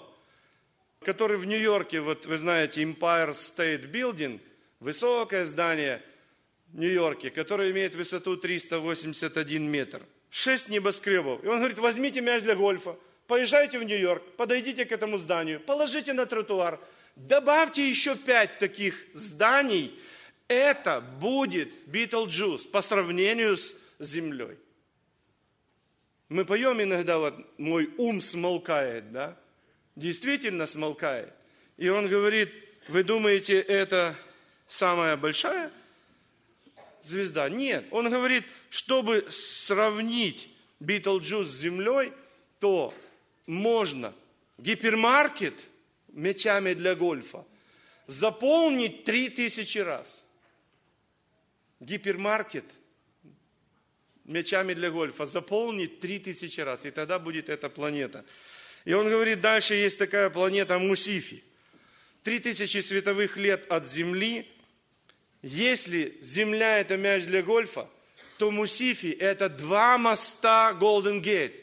которые 1.04 1.38
в 1.38 1.46
Нью-Йорке, 1.46 2.00
вот 2.00 2.26
вы 2.26 2.36
знаете, 2.38 2.82
Empire 2.82 3.32
State 3.32 3.90
Building, 3.90 4.40
высокое 4.80 5.46
здание 5.46 6.02
в 6.72 6.78
Нью-Йорке, 6.78 7.30
которое 7.30 7.70
имеет 7.70 7.94
высоту 7.94 8.36
381 8.36 9.62
метр. 9.70 10.02
Шесть 10.30 10.68
небоскребов. 10.68 11.42
И 11.44 11.48
он 11.48 11.58
говорит, 11.58 11.78
возьмите 11.78 12.20
мяч 12.20 12.42
для 12.42 12.54
гольфа, 12.54 12.96
поезжайте 13.26 13.78
в 13.78 13.84
Нью-Йорк, 13.84 14.22
подойдите 14.36 14.84
к 14.84 14.92
этому 14.92 15.18
зданию, 15.18 15.60
положите 15.60 16.12
на 16.12 16.26
тротуар, 16.26 16.78
добавьте 17.16 17.88
еще 17.88 18.16
пять 18.16 18.58
таких 18.58 19.06
зданий, 19.12 19.98
это 20.50 21.00
будет 21.00 21.68
Betelgeuse 21.86 22.66
по 22.66 22.82
сравнению 22.82 23.56
с 23.56 23.72
землей. 24.00 24.58
Мы 26.28 26.44
поем 26.44 26.82
иногда, 26.82 27.18
вот 27.18 27.34
мой 27.56 27.88
ум 27.96 28.20
смолкает, 28.20 29.12
да? 29.12 29.36
Действительно 29.94 30.66
смолкает. 30.66 31.32
И 31.76 31.88
он 31.88 32.08
говорит, 32.08 32.52
вы 32.88 33.04
думаете, 33.04 33.60
это 33.60 34.16
самая 34.68 35.16
большая 35.16 35.70
звезда? 37.04 37.48
Нет. 37.48 37.84
Он 37.92 38.10
говорит, 38.10 38.44
чтобы 38.70 39.24
сравнить 39.30 40.48
Betelgeuse 40.80 41.46
с 41.46 41.60
землей, 41.60 42.12
то 42.58 42.92
можно 43.46 44.12
гипермаркет 44.58 45.54
мячами 46.08 46.74
для 46.74 46.96
гольфа 46.96 47.44
заполнить 48.08 49.04
три 49.04 49.28
тысячи 49.28 49.78
раз. 49.78 50.24
Гипермаркет 51.80 52.64
мячами 54.24 54.74
для 54.74 54.90
гольфа 54.90 55.26
три 55.26 56.18
тысячи 56.18 56.60
раз, 56.60 56.84
и 56.84 56.90
тогда 56.90 57.18
будет 57.18 57.48
эта 57.48 57.68
планета. 57.68 58.24
И 58.84 58.92
он 58.92 59.08
говорит, 59.08 59.40
дальше 59.40 59.74
есть 59.74 59.98
такая 59.98 60.30
планета 60.30 60.78
Мусифи. 60.78 61.42
Три 62.22 62.38
тысячи 62.38 62.78
световых 62.78 63.36
лет 63.36 63.70
от 63.70 63.86
Земли. 63.86 64.46
Если 65.42 66.18
Земля– 66.20 66.78
это 66.80 66.96
мяч 66.96 67.24
для 67.24 67.42
гольфа, 67.42 67.88
то 68.38 68.50
Мусифи– 68.50 69.06
это 69.20 69.48
два 69.48 69.98
моста 69.98 70.74
Голден 70.74 71.20
Гейт. 71.20 71.54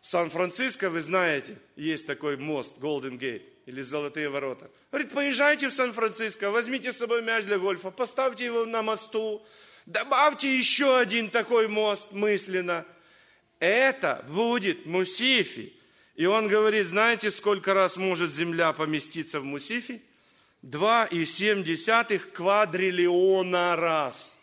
В 0.00 0.08
Сан-Франциско, 0.08 0.88
вы 0.88 1.02
знаете, 1.02 1.58
есть 1.76 2.06
такой 2.06 2.38
мост, 2.38 2.78
Голден 2.78 3.18
Гейт, 3.18 3.42
или 3.66 3.82
Золотые 3.82 4.28
ворота. 4.28 4.70
Говорит, 4.90 5.12
поезжайте 5.12 5.68
в 5.68 5.72
Сан-Франциско, 5.72 6.50
возьмите 6.50 6.92
с 6.92 6.98
собой 6.98 7.22
мяч 7.22 7.44
для 7.44 7.58
гольфа, 7.58 7.90
поставьте 7.90 8.44
его 8.44 8.64
на 8.64 8.82
мосту, 8.82 9.44
добавьте 9.86 10.56
еще 10.56 10.98
один 10.98 11.30
такой 11.30 11.68
мост 11.68 12.12
мысленно. 12.12 12.84
Это 13.58 14.24
будет 14.28 14.86
Мусифи. 14.86 15.72
И 16.16 16.26
он 16.26 16.48
говорит, 16.48 16.86
знаете, 16.86 17.30
сколько 17.30 17.74
раз 17.74 17.96
может 17.96 18.32
земля 18.32 18.72
поместиться 18.72 19.40
в 19.40 19.44
Мусифи? 19.44 20.02
2,7 20.62 22.18
квадриллиона 22.18 23.76
раз. 23.76 24.38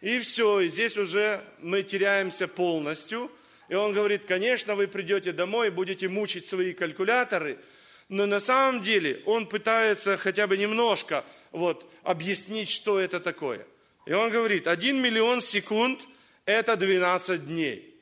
И 0.00 0.18
все, 0.18 0.60
и 0.60 0.68
здесь 0.68 0.96
уже 0.96 1.42
мы 1.60 1.82
теряемся 1.82 2.48
полностью– 2.48 3.30
и 3.68 3.74
он 3.74 3.92
говорит, 3.92 4.24
конечно, 4.26 4.76
вы 4.76 4.86
придете 4.86 5.32
домой, 5.32 5.70
будете 5.70 6.08
мучить 6.08 6.46
свои 6.46 6.72
калькуляторы, 6.72 7.58
но 8.08 8.26
на 8.26 8.40
самом 8.40 8.82
деле 8.82 9.22
он 9.26 9.46
пытается 9.46 10.16
хотя 10.16 10.46
бы 10.46 10.56
немножко 10.56 11.24
вот, 11.50 11.90
объяснить, 12.02 12.68
что 12.68 13.00
это 13.00 13.20
такое. 13.20 13.66
И 14.06 14.12
он 14.12 14.30
говорит, 14.30 14.66
1 14.66 15.00
миллион 15.00 15.40
секунд– 15.40 16.06
это 16.44 16.76
12 16.76 17.46
дней. 17.46 17.94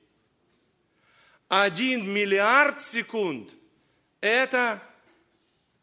1 1.48 2.06
миллиард 2.06 2.80
секунд– 2.80 3.50
это, 4.20 4.82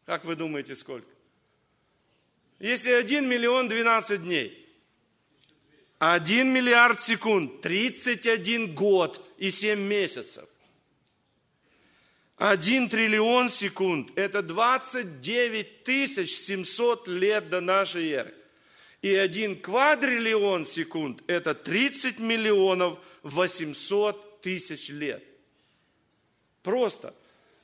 как 0.06 0.24
вы 0.24 0.36
думаете, 0.36 0.76
сколько? 0.76 1.08
Если 2.60 2.92
1 2.92 3.28
миллион 3.28 3.68
12 3.68 4.22
дней, 4.22 4.58
1 5.98 6.52
миллиард 6.52 7.00
секунд, 7.00 7.60
31 7.60 8.74
год 8.74 9.24
и 9.38 9.50
7 9.50 9.80
месяцев. 9.80 10.48
1 12.50 12.88
триллион 12.88 13.48
секунд– 13.48 14.10
это 14.16 14.42
29 14.42 15.84
тысяч 15.84 16.34
700 16.34 17.06
лет 17.06 17.48
до 17.50 17.60
нашей 17.60 18.10
эры. 18.10 18.34
И 19.00 19.14
1 19.14 19.60
квадриллион 19.60 20.64
секунд– 20.64 21.22
это 21.28 21.54
30 21.54 22.18
миллионов 22.18 22.98
800 23.22 24.42
тысяч 24.42 24.88
лет. 24.88 25.22
Просто. 26.64 27.14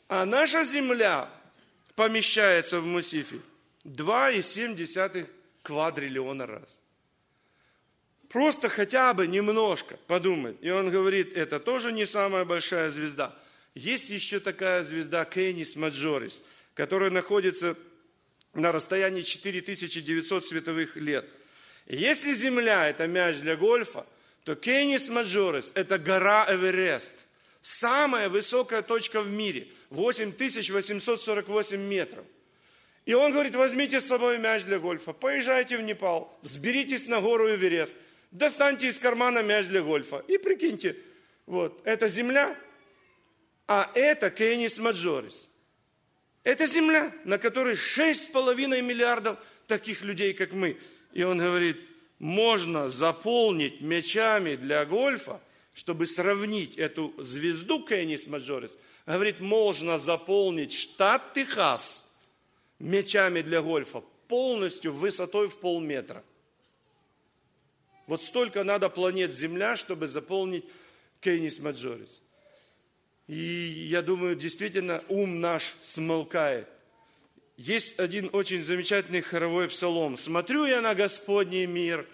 А 0.06 0.24
наша 0.24 0.64
Земля 0.64 1.28
помещается 1.96 2.80
в 2.80 2.86
Мусифе 2.86 3.40
2,7 3.84 5.26
квадриллиона 5.64 6.46
раз. 6.46 6.80
Просто 8.28 8.68
хотя 8.68 9.12
бы 9.12 9.26
немножко 9.26 9.96
подумать. 10.06 10.56
И 10.60 10.70
он 10.70 10.92
говорит, 10.92 11.36
это 11.36 11.58
тоже 11.58 11.90
не 11.90 12.06
самая 12.06 12.44
большая 12.44 12.90
звезда. 12.90 13.34
Есть 13.78 14.10
еще 14.10 14.40
такая 14.40 14.82
звезда 14.82 15.24
Кейнис 15.24 15.76
Маджорис, 15.76 16.42
которая 16.74 17.10
находится 17.10 17.76
на 18.52 18.72
расстоянии 18.72 19.22
4900 19.22 20.44
световых 20.44 20.96
лет. 20.96 21.24
Если 21.86 22.32
Земля– 22.32 22.88
это 22.90 23.06
мяч 23.06 23.36
для 23.36 23.54
гольфа, 23.54 24.04
то 24.42 24.56
Кейнис 24.56 25.08
Маджорис– 25.08 25.70
это 25.76 25.96
гора 25.96 26.44
Эверест. 26.48 27.14
Самая 27.60 28.28
высокая 28.28 28.82
точка 28.82 29.22
в 29.22 29.30
мире– 29.30 29.68
8848 29.90 31.80
метров. 31.80 32.24
И 33.06 33.14
он 33.14 33.30
говорит, 33.30 33.54
возьмите 33.54 34.00
с 34.00 34.06
собой 34.06 34.38
мяч 34.38 34.64
для 34.64 34.80
гольфа, 34.80 35.12
поезжайте 35.12 35.78
в 35.78 35.82
Непал, 35.82 36.36
взберитесь 36.42 37.06
на 37.06 37.20
гору 37.20 37.48
Эверест– 37.48 37.94
достаньте 38.32 38.88
из 38.88 38.98
кармана 38.98 39.44
мяч 39.44 39.66
для 39.66 39.82
гольфа 39.82 40.24
и 40.26 40.36
прикиньте, 40.36 40.96
вот, 41.46 41.80
это 41.84 42.08
земля, 42.08 42.56
а 43.68 43.88
это 43.94 44.30
Кейнис 44.30 44.78
Маджорис. 44.78 45.50
Это 46.42 46.66
земля, 46.66 47.12
на 47.24 47.36
которой 47.38 47.74
6,5 47.74 48.80
миллиардов 48.80 49.38
таких 49.66 50.02
людей, 50.02 50.32
как 50.32 50.52
мы. 50.52 50.78
И 51.12 51.22
он 51.22 51.38
говорит, 51.38 51.78
можно 52.18 52.88
заполнить 52.88 53.82
мячами 53.82 54.56
для 54.56 54.86
гольфа, 54.86 55.40
чтобы 55.74 56.06
сравнить 56.06 56.78
эту 56.78 57.14
звезду 57.18 57.84
Кейнис 57.84 58.26
Маджорис, 58.26 58.78
говорит, 59.06 59.40
можно 59.40 59.98
заполнить 59.98 60.72
штат 60.72 61.34
Техас 61.34 62.10
мячами 62.78 63.42
для 63.42 63.60
гольфа 63.60 64.02
полностью 64.28 64.94
высотой 64.94 65.48
в 65.48 65.58
полметра. 65.58 66.24
Вот 68.06 68.22
столько 68.22 68.64
надо 68.64 68.88
планет 68.88 69.34
Земля, 69.34 69.76
чтобы 69.76 70.08
заполнить 70.08 70.64
Кейнис 71.20 71.58
Маджорис. 71.58 72.22
И 73.28 73.34
я 73.90 74.00
думаю, 74.00 74.36
действительно 74.36 75.04
ум 75.08 75.40
наш 75.40 75.74
смолкает. 75.82 76.66
Есть 77.58 77.98
один 77.98 78.30
очень 78.32 78.64
замечательный 78.64 79.20
хоровой 79.20 79.68
псалом. 79.68 80.16
«Смотрю 80.16 80.64
я 80.64 80.80
на 80.80 80.94
Господний 80.94 81.66
мир 81.66 82.06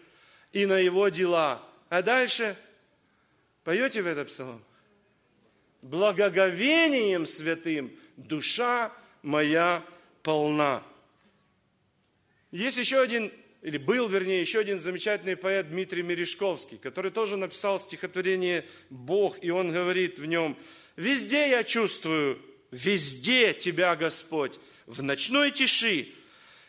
и 0.52 0.66
на 0.66 0.78
его 0.78 1.08
дела». 1.08 1.62
А 1.88 2.02
дальше 2.02 2.56
поете 3.62 4.02
в 4.02 4.06
этот 4.06 4.28
псалом? 4.28 4.62
«Благоговением 5.82 7.26
святым 7.26 7.92
душа 8.16 8.92
моя 9.22 9.84
полна». 10.22 10.82
Есть 12.50 12.78
еще 12.78 13.00
один 13.00 13.30
или 13.64 13.78
был, 13.78 14.08
вернее, 14.08 14.42
еще 14.42 14.58
один 14.58 14.78
замечательный 14.78 15.36
поэт 15.36 15.70
Дмитрий 15.70 16.02
Мережковский, 16.02 16.76
который 16.76 17.10
тоже 17.10 17.38
написал 17.38 17.80
стихотворение 17.80 18.66
«Бог», 18.90 19.38
и 19.42 19.48
он 19.48 19.72
говорит 19.72 20.18
в 20.18 20.26
нем, 20.26 20.58
«Везде 20.96 21.48
я 21.48 21.64
чувствую, 21.64 22.38
везде 22.70 23.54
Тебя, 23.54 23.96
Господь, 23.96 24.60
в 24.84 25.02
ночной 25.02 25.50
тиши, 25.50 26.08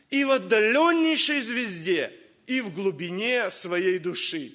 и 0.10 0.24
в 0.24 0.32
отдаленнейшей 0.32 1.42
звезде, 1.42 2.14
и 2.48 2.62
в 2.62 2.74
глубине 2.74 3.52
своей 3.52 4.00
души». 4.00 4.54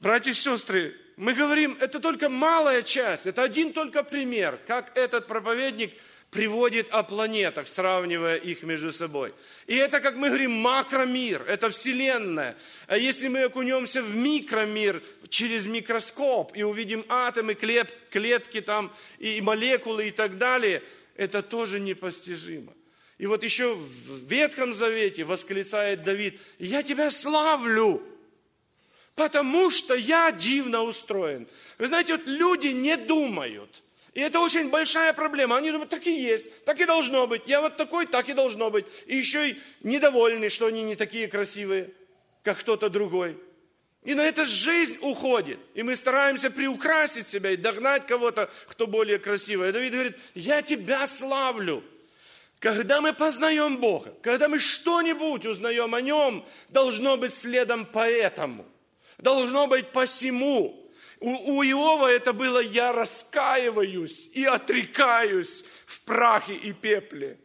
Братья 0.00 0.30
и 0.30 0.34
сестры, 0.34 0.96
мы 1.18 1.34
говорим, 1.34 1.76
это 1.78 2.00
только 2.00 2.30
малая 2.30 2.80
часть, 2.80 3.26
это 3.26 3.42
один 3.42 3.74
только 3.74 4.02
пример, 4.02 4.58
как 4.66 4.96
этот 4.96 5.26
проповедник– 5.26 5.92
приводит 6.32 6.88
о 6.92 7.02
планетах, 7.02 7.68
сравнивая 7.68 8.36
их 8.36 8.62
между 8.62 8.90
собой. 8.90 9.34
И 9.66 9.76
это, 9.76 10.00
как 10.00 10.16
мы 10.16 10.28
говорим, 10.28 10.52
макромир, 10.52 11.42
это 11.42 11.68
Вселенная. 11.68 12.56
А 12.86 12.96
если 12.96 13.28
мы 13.28 13.42
окунемся 13.42 14.02
в 14.02 14.16
микромир 14.16 15.02
через 15.28 15.66
микроскоп 15.66 16.56
и 16.56 16.62
увидим 16.62 17.04
атомы, 17.08 17.52
клет, 17.52 17.92
клетки 18.10 18.62
там, 18.62 18.90
и 19.18 19.42
молекулы 19.42 20.08
и 20.08 20.10
так 20.10 20.38
далее, 20.38 20.82
это 21.16 21.42
тоже 21.42 21.78
непостижимо. 21.78 22.72
И 23.18 23.26
вот 23.26 23.44
еще 23.44 23.74
в 23.74 24.26
Ветхом 24.26 24.72
Завете 24.72 25.24
восклицает 25.24 26.02
Давид, 26.02 26.40
я 26.58 26.82
тебя 26.82 27.10
славлю, 27.10 28.02
потому 29.14 29.68
что 29.68 29.94
я 29.94 30.32
дивно 30.32 30.80
устроен. 30.80 31.46
Вы 31.76 31.88
знаете, 31.88 32.16
вот 32.16 32.26
люди 32.26 32.68
не 32.68 32.96
думают– 32.96 33.82
и 34.14 34.20
это 34.20 34.40
очень 34.40 34.68
большая 34.68 35.12
проблема. 35.14 35.56
Они 35.56 35.70
думают, 35.70 35.90
так 35.90 36.06
и 36.06 36.12
есть, 36.12 36.64
так 36.64 36.78
и 36.80 36.84
должно 36.84 37.26
быть. 37.26 37.42
Я 37.46 37.62
вот 37.62 37.76
такой, 37.76 38.06
так 38.06 38.28
и 38.28 38.34
должно 38.34 38.70
быть. 38.70 38.84
И 39.06 39.16
еще 39.16 39.50
и 39.50 39.60
недовольны, 39.82 40.50
что 40.50 40.66
они 40.66 40.82
не 40.82 40.96
такие 40.96 41.28
красивые, 41.28 41.90
как 42.42 42.58
кто-то 42.58 42.90
другой. 42.90 43.38
И 44.04 44.14
на 44.14 44.22
это 44.22 44.44
жизнь 44.44 44.98
уходит. 45.00 45.58
И 45.74 45.82
мы 45.82 45.96
стараемся 45.96 46.50
приукрасить 46.50 47.26
себя 47.26 47.52
и 47.52 47.56
догнать 47.56 48.06
кого-то, 48.06 48.50
кто 48.66 48.86
более 48.86 49.18
красивый. 49.18 49.70
И 49.70 49.72
Давид 49.72 49.92
говорит, 49.92 50.16
я 50.34 50.60
тебя 50.60 51.08
славлю. 51.08 51.82
Когда 52.58 53.00
мы 53.00 53.12
познаем 53.12 53.78
Бога, 53.78 54.14
когда 54.22 54.48
мы 54.48 54.58
что-нибудь 54.58 55.46
узнаем 55.46 55.94
о 55.94 56.00
Нем, 56.00 56.44
должно 56.68 57.16
быть 57.16 57.32
следом 57.32 57.86
по 57.86 58.08
этому. 58.08 58.66
Должно 59.18 59.66
быть 59.68 59.88
посему. 59.88 60.81
У, 61.22 61.58
у 61.58 61.62
Иова 61.62 62.10
это 62.10 62.32
было 62.32 62.58
«я 62.58 62.92
раскаиваюсь 62.92 64.28
и 64.34 64.44
отрекаюсь 64.44 65.64
в 65.86 66.00
прахе 66.02 66.54
и 66.54 66.72
пепле». 66.72 67.38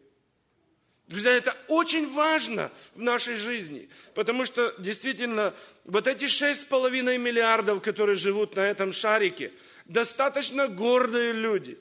Друзья, 1.06 1.32
это 1.32 1.56
очень 1.68 2.12
важно 2.12 2.72
в 2.96 3.04
нашей 3.04 3.36
жизни, 3.36 3.88
потому 4.16 4.46
что 4.46 4.74
действительно 4.80 5.54
вот 5.86 6.08
эти 6.08 6.28
шесть 6.28 6.62
с 6.62 6.66
половиной 6.66 7.20
миллиардов, 7.20 7.84
которые 7.84 8.18
живут 8.18 8.56
на 8.56 8.62
этом 8.62 8.92
шарике, 8.92 9.54
достаточно 9.86 10.68
гордые 10.68 11.34
люди. 11.34 11.78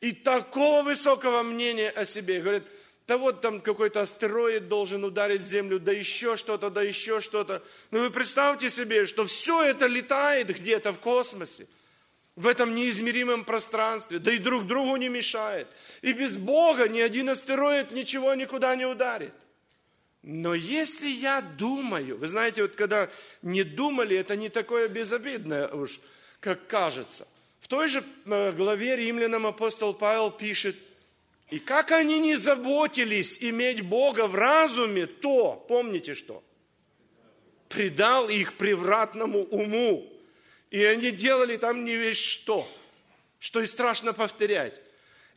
И 0.00 0.10
такого 0.12 0.82
высокого 0.82 1.44
мнения 1.44 1.90
о 1.90 2.04
себе. 2.04 2.40
Говорят, 2.40 2.64
да 3.06 3.18
вот 3.18 3.42
там 3.42 3.60
какой-то 3.60 4.00
астероид 4.00 4.68
должен 4.68 5.04
ударить 5.04 5.42
в 5.42 5.46
Землю, 5.46 5.78
да 5.78 5.92
еще 5.92 6.36
что-то, 6.36 6.70
да 6.70 6.82
еще 6.82 7.20
что-то. 7.20 7.62
Но 7.90 7.98
ну, 7.98 8.04
вы 8.04 8.10
представьте 8.10 8.70
себе, 8.70 9.04
что 9.04 9.26
все 9.26 9.62
это 9.62 9.86
летает 9.86 10.48
где-то 10.48 10.92
в 10.92 11.00
космосе, 11.00 11.66
в 12.34 12.46
этом 12.46 12.74
неизмеримом 12.74 13.44
пространстве, 13.44 14.18
да 14.18 14.32
и 14.32 14.38
друг 14.38 14.66
другу 14.66 14.96
не 14.96 15.10
мешает. 15.10 15.68
И 16.00 16.14
без 16.14 16.38
Бога 16.38 16.88
ни 16.88 17.00
один 17.00 17.28
астероид 17.28 17.92
ничего 17.92 18.32
никуда 18.34 18.74
не 18.74 18.86
ударит. 18.86 19.34
Но 20.22 20.54
если 20.54 21.06
я 21.06 21.42
думаю, 21.42 22.16
вы 22.16 22.26
знаете, 22.26 22.62
вот 22.62 22.74
когда 22.74 23.10
не 23.42 23.64
думали, 23.64 24.16
это 24.16 24.34
не 24.34 24.48
такое 24.48 24.88
безобидное 24.88 25.68
уж, 25.68 26.00
как 26.40 26.66
кажется. 26.66 27.28
В 27.60 27.68
той 27.68 27.88
же 27.88 28.02
э, 28.24 28.52
главе 28.52 28.96
римлянам 28.96 29.46
апостол 29.46 29.92
Павел 29.92 30.30
пишет– 30.30 30.76
и 31.50 31.58
как 31.58 31.92
они 31.92 32.20
не 32.20 32.36
заботились 32.36 33.42
иметь 33.42 33.82
Бога 33.82 34.26
в 34.26 34.34
разуме, 34.34 35.06
то, 35.06 35.64
помните 35.68 36.14
что? 36.14 36.42
Предал 37.68 38.28
их 38.28 38.54
превратному 38.54 39.40
уму. 39.44 40.10
И 40.70 40.82
они 40.82 41.10
делали 41.10 41.56
там 41.56 41.84
не 41.84 41.94
весь 41.94 42.18
что, 42.18 42.68
что 43.38 43.60
и 43.60 43.66
страшно 43.66 44.12
повторять. 44.12 44.80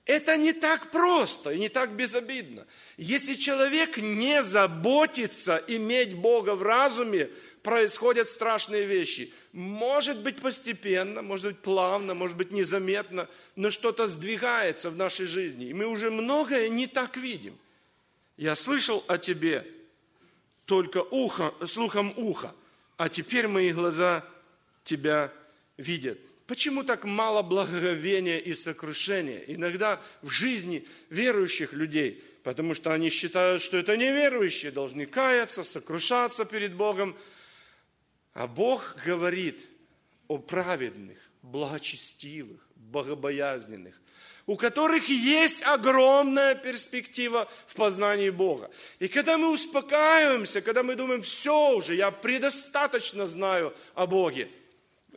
Это 0.05 0.38
не 0.38 0.53
так 0.53 0.89
просто 0.89 1.51
и 1.51 1.60
не 1.60 1.68
так 1.68 1.91
безобидно. 1.91 2.66
Если 2.95 3.34
человек 3.34 3.97
не 3.97 4.41
заботится 4.41 5.62
иметь 5.68 6.16
Бога 6.16 6.55
в 6.55 6.64
разуме, 6.64 7.30
происходят 7.68 8.30
страшные 8.30 8.86
вещи. 8.86 9.30
Может 9.51 10.24
быть 10.24 10.41
постепенно, 10.41 11.22
может 11.22 11.47
быть 11.47 11.57
плавно, 11.57 12.13
может 12.13 12.38
быть 12.38 12.49
незаметно, 12.49 13.28
но 13.57 13.72
что-то 13.72 14.07
сдвигается 14.07 14.89
в 14.89 14.95
нашей 14.95 15.26
жизни. 15.26 15.65
И 15.65 15.74
мы 15.74 15.86
уже 15.86 16.09
многое 16.09 16.70
не 16.70 16.88
так 16.88 17.18
видим. 17.18 17.57
Я 18.38 18.55
слышал 18.55 19.03
о 19.09 19.18
тебе 19.18 19.68
только 20.63 20.99
ухо, 21.11 21.53
слухом 21.68 22.13
уха, 22.15 22.55
а 22.95 23.09
теперь 23.09 23.49
мои 23.49 23.74
глаза 23.74 24.24
тебя 24.86 25.30
видят. 25.76 26.20
Почему 26.45 26.86
так 26.86 27.03
мало 27.03 27.41
благоговения 27.41 28.38
и 28.38 28.55
сокрушения 28.55 29.43
иногда 29.47 30.01
в 30.22 30.30
жизни 30.30 30.88
верующих 31.09 31.74
людей? 31.74 32.24
Потому 32.43 32.74
что 32.74 32.93
они 32.93 33.09
считают, 33.09 33.61
что 33.61 33.76
это 33.76 33.97
неверующие, 33.97 34.72
должны 34.72 35.05
каяться, 35.05 35.65
сокрушаться 35.65 36.45
перед 36.45 36.74
Богом, 36.74 37.13
а 38.38 38.45
Бог 38.45 38.95
говорит 39.03 39.67
о 40.27 40.38
праведных, 40.38 41.17
благочестивых, 41.41 42.61
богобоязненных, 42.75 43.99
у 44.45 44.55
которых 44.55 45.09
есть 45.09 45.63
огромная 45.63 46.53
перспектива 46.53 47.49
в 47.65 47.73
познании 47.73 48.29
Бога. 48.29 48.69
И 48.99 49.07
когда 49.07 49.39
мы 49.39 49.49
успокаиваемся, 49.49 50.61
когда 50.61 50.83
мы 50.83 50.95
думаем, 50.95 51.23
все 51.23 51.71
уже, 51.71 51.95
я 51.95 52.11
предостаточно 52.11 53.25
знаю 53.25 53.75
о 53.95 54.05
Боге, 54.05 54.51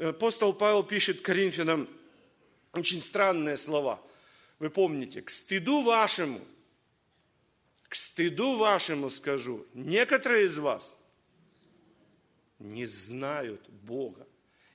апостол 0.00 0.54
Павел 0.54 0.82
пишет 0.82 1.20
Коринфянам 1.20 1.90
очень 2.72 3.02
странные 3.02 3.58
слова. 3.58 4.00
Вы 4.58 4.70
помните, 4.70 5.20
к 5.20 5.28
стыду 5.28 5.82
вашему, 5.82 6.40
к 7.86 7.94
стыду 7.94 8.54
вашему 8.54 9.10
скажу, 9.10 9.66
некоторые 9.74 10.46
из 10.46 10.56
вас– 10.56 10.96
не 12.60 12.86
знают 12.86 13.68
Бога. 13.68 14.26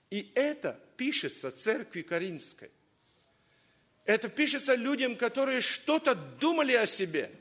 И 0.09 0.31
это 0.35 0.79
пишется 0.97 1.51
церкви 1.51 2.01
Коринфской. 2.01 2.69
Это 4.05 4.27
пишется 4.27 4.75
людям, 4.75 5.15
которые 5.15 5.61
что-то 5.61 6.13
думали 6.15 6.73
о 6.73 6.85
себе, 6.85 7.31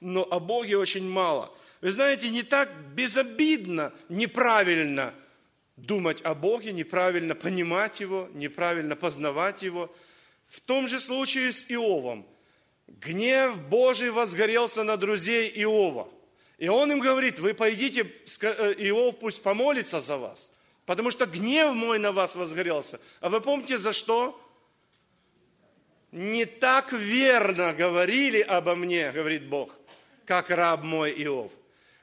но 0.00 0.22
о 0.22 0.40
Боге 0.40 0.76
очень 0.76 1.08
мало. 1.08 1.52
Вы 1.80 1.92
знаете, 1.92 2.28
не 2.28 2.42
так 2.42 2.70
безобидно, 2.94 3.92
неправильно 4.08 5.14
думать 5.76 6.20
о 6.22 6.34
Боге, 6.34 6.72
неправильно 6.72 7.34
понимать 7.34 8.00
Его, 8.00 8.28
неправильно 8.34 8.96
познавать 8.96 9.62
Его. 9.62 9.94
В 10.48 10.60
том 10.60 10.88
же 10.88 10.98
случае 10.98 11.52
с 11.52 11.70
Иовом. 11.70 12.26
Гнев 12.88 13.56
Божий 13.68 14.10
возгорелся 14.10 14.82
на 14.84 14.96
друзей 14.96 15.50
Иова– 15.54 16.08
и 16.58 16.68
он 16.68 16.92
им 16.92 17.00
говорит, 17.00 17.38
вы 17.38 17.54
пойдите, 17.54 18.02
э, 18.40 18.74
Иов 18.78 19.18
пусть 19.18 19.42
помолится 19.42 20.00
за 20.00 20.16
вас, 20.16 20.52
потому 20.86 21.10
что 21.10 21.26
гнев 21.26 21.74
мой 21.74 21.98
на 21.98 22.12
вас 22.12 22.34
возгорелся. 22.34 23.00
А 23.20 23.28
вы 23.28 23.40
помните 23.40 23.78
за 23.78 23.92
что? 23.92 24.38
Не 26.12 26.44
так 26.44 26.92
верно 26.92 27.72
говорили 27.72 28.40
обо 28.40 28.76
мне, 28.76 29.10
говорит 29.12 29.48
Бог, 29.48 29.70
как 30.26 30.50
раб 30.50 30.82
мой 30.82 31.12
Иов. 31.24 31.52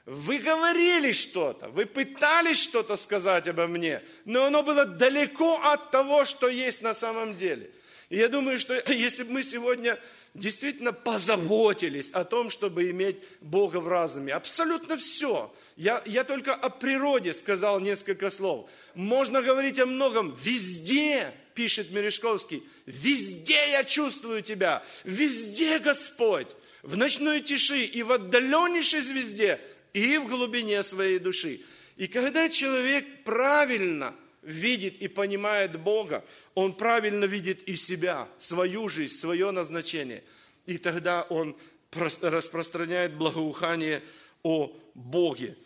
Вы 0.04 0.38
говорили 0.38 1.12
что-то, 1.12 1.68
вы 1.68 1.86
пытались 1.86 2.60
что-то 2.60 2.96
сказать 2.96 3.46
обо 3.46 3.68
мне, 3.68 4.02
но 4.24 4.46
оно 4.46 4.64
было 4.64 4.84
далеко 4.84 5.60
от 5.62 5.92
того, 5.92 6.24
что 6.24 6.48
есть 6.48 6.82
на 6.82 6.94
самом 6.94 7.36
деле. 7.36 7.70
И 8.10 8.16
я 8.16 8.28
думаю, 8.28 8.58
что 8.58 8.74
если 8.92 9.22
бы 9.22 9.32
мы 9.32 9.42
сегодня 9.42 9.98
действительно 10.34 10.92
позаботились 10.92 12.10
о 12.10 12.24
том, 12.24 12.50
чтобы 12.50 12.90
иметь 12.90 13.16
Бога 13.40 13.78
в 13.78 13.88
разуме. 13.88 14.32
Абсолютно 14.34 14.96
все. 14.96 15.52
Я, 15.76 16.02
я 16.04 16.24
только 16.24 16.54
о 16.54 16.68
природе 16.70 17.32
сказал 17.32 17.80
несколько 17.80 18.30
слов. 18.30 18.68
Можно 18.94 19.42
говорить 19.42 19.78
о 19.78 19.86
многом. 19.86 20.36
Везде, 20.42 21.32
пишет 21.54 21.90
Мережковский, 21.92 22.62
везде 22.86 23.70
я 23.72 23.84
чувствую 23.84 24.42
Тебя. 24.42 24.84
Везде, 25.04 25.78
Господь. 25.78 26.48
В 26.82 26.96
ночной 26.96 27.40
тиши 27.40 27.84
и 27.84 28.02
в 28.02 28.10
отдаленнейшей 28.10 29.02
звезде, 29.02 29.60
и 29.92 30.16
в 30.18 30.26
глубине 30.26 30.82
своей 30.82 31.18
души. 31.18 31.60
И 31.96 32.06
когда 32.06 32.48
человек 32.48 33.04
правильно 33.24 34.14
видит 34.42 35.00
и 35.00 35.08
понимает 35.08 35.78
Бога, 35.78 36.24
он 36.54 36.72
правильно 36.72 37.24
видит 37.24 37.62
и 37.68 37.76
себя, 37.76 38.28
свою 38.38 38.88
жизнь, 38.88 39.14
свое 39.14 39.50
назначение. 39.50 40.24
И 40.66 40.78
тогда 40.78 41.22
он 41.22 41.56
распространяет 41.92 43.14
благоухание 43.14 44.02
о 44.42 44.74
Боге. 44.94 45.56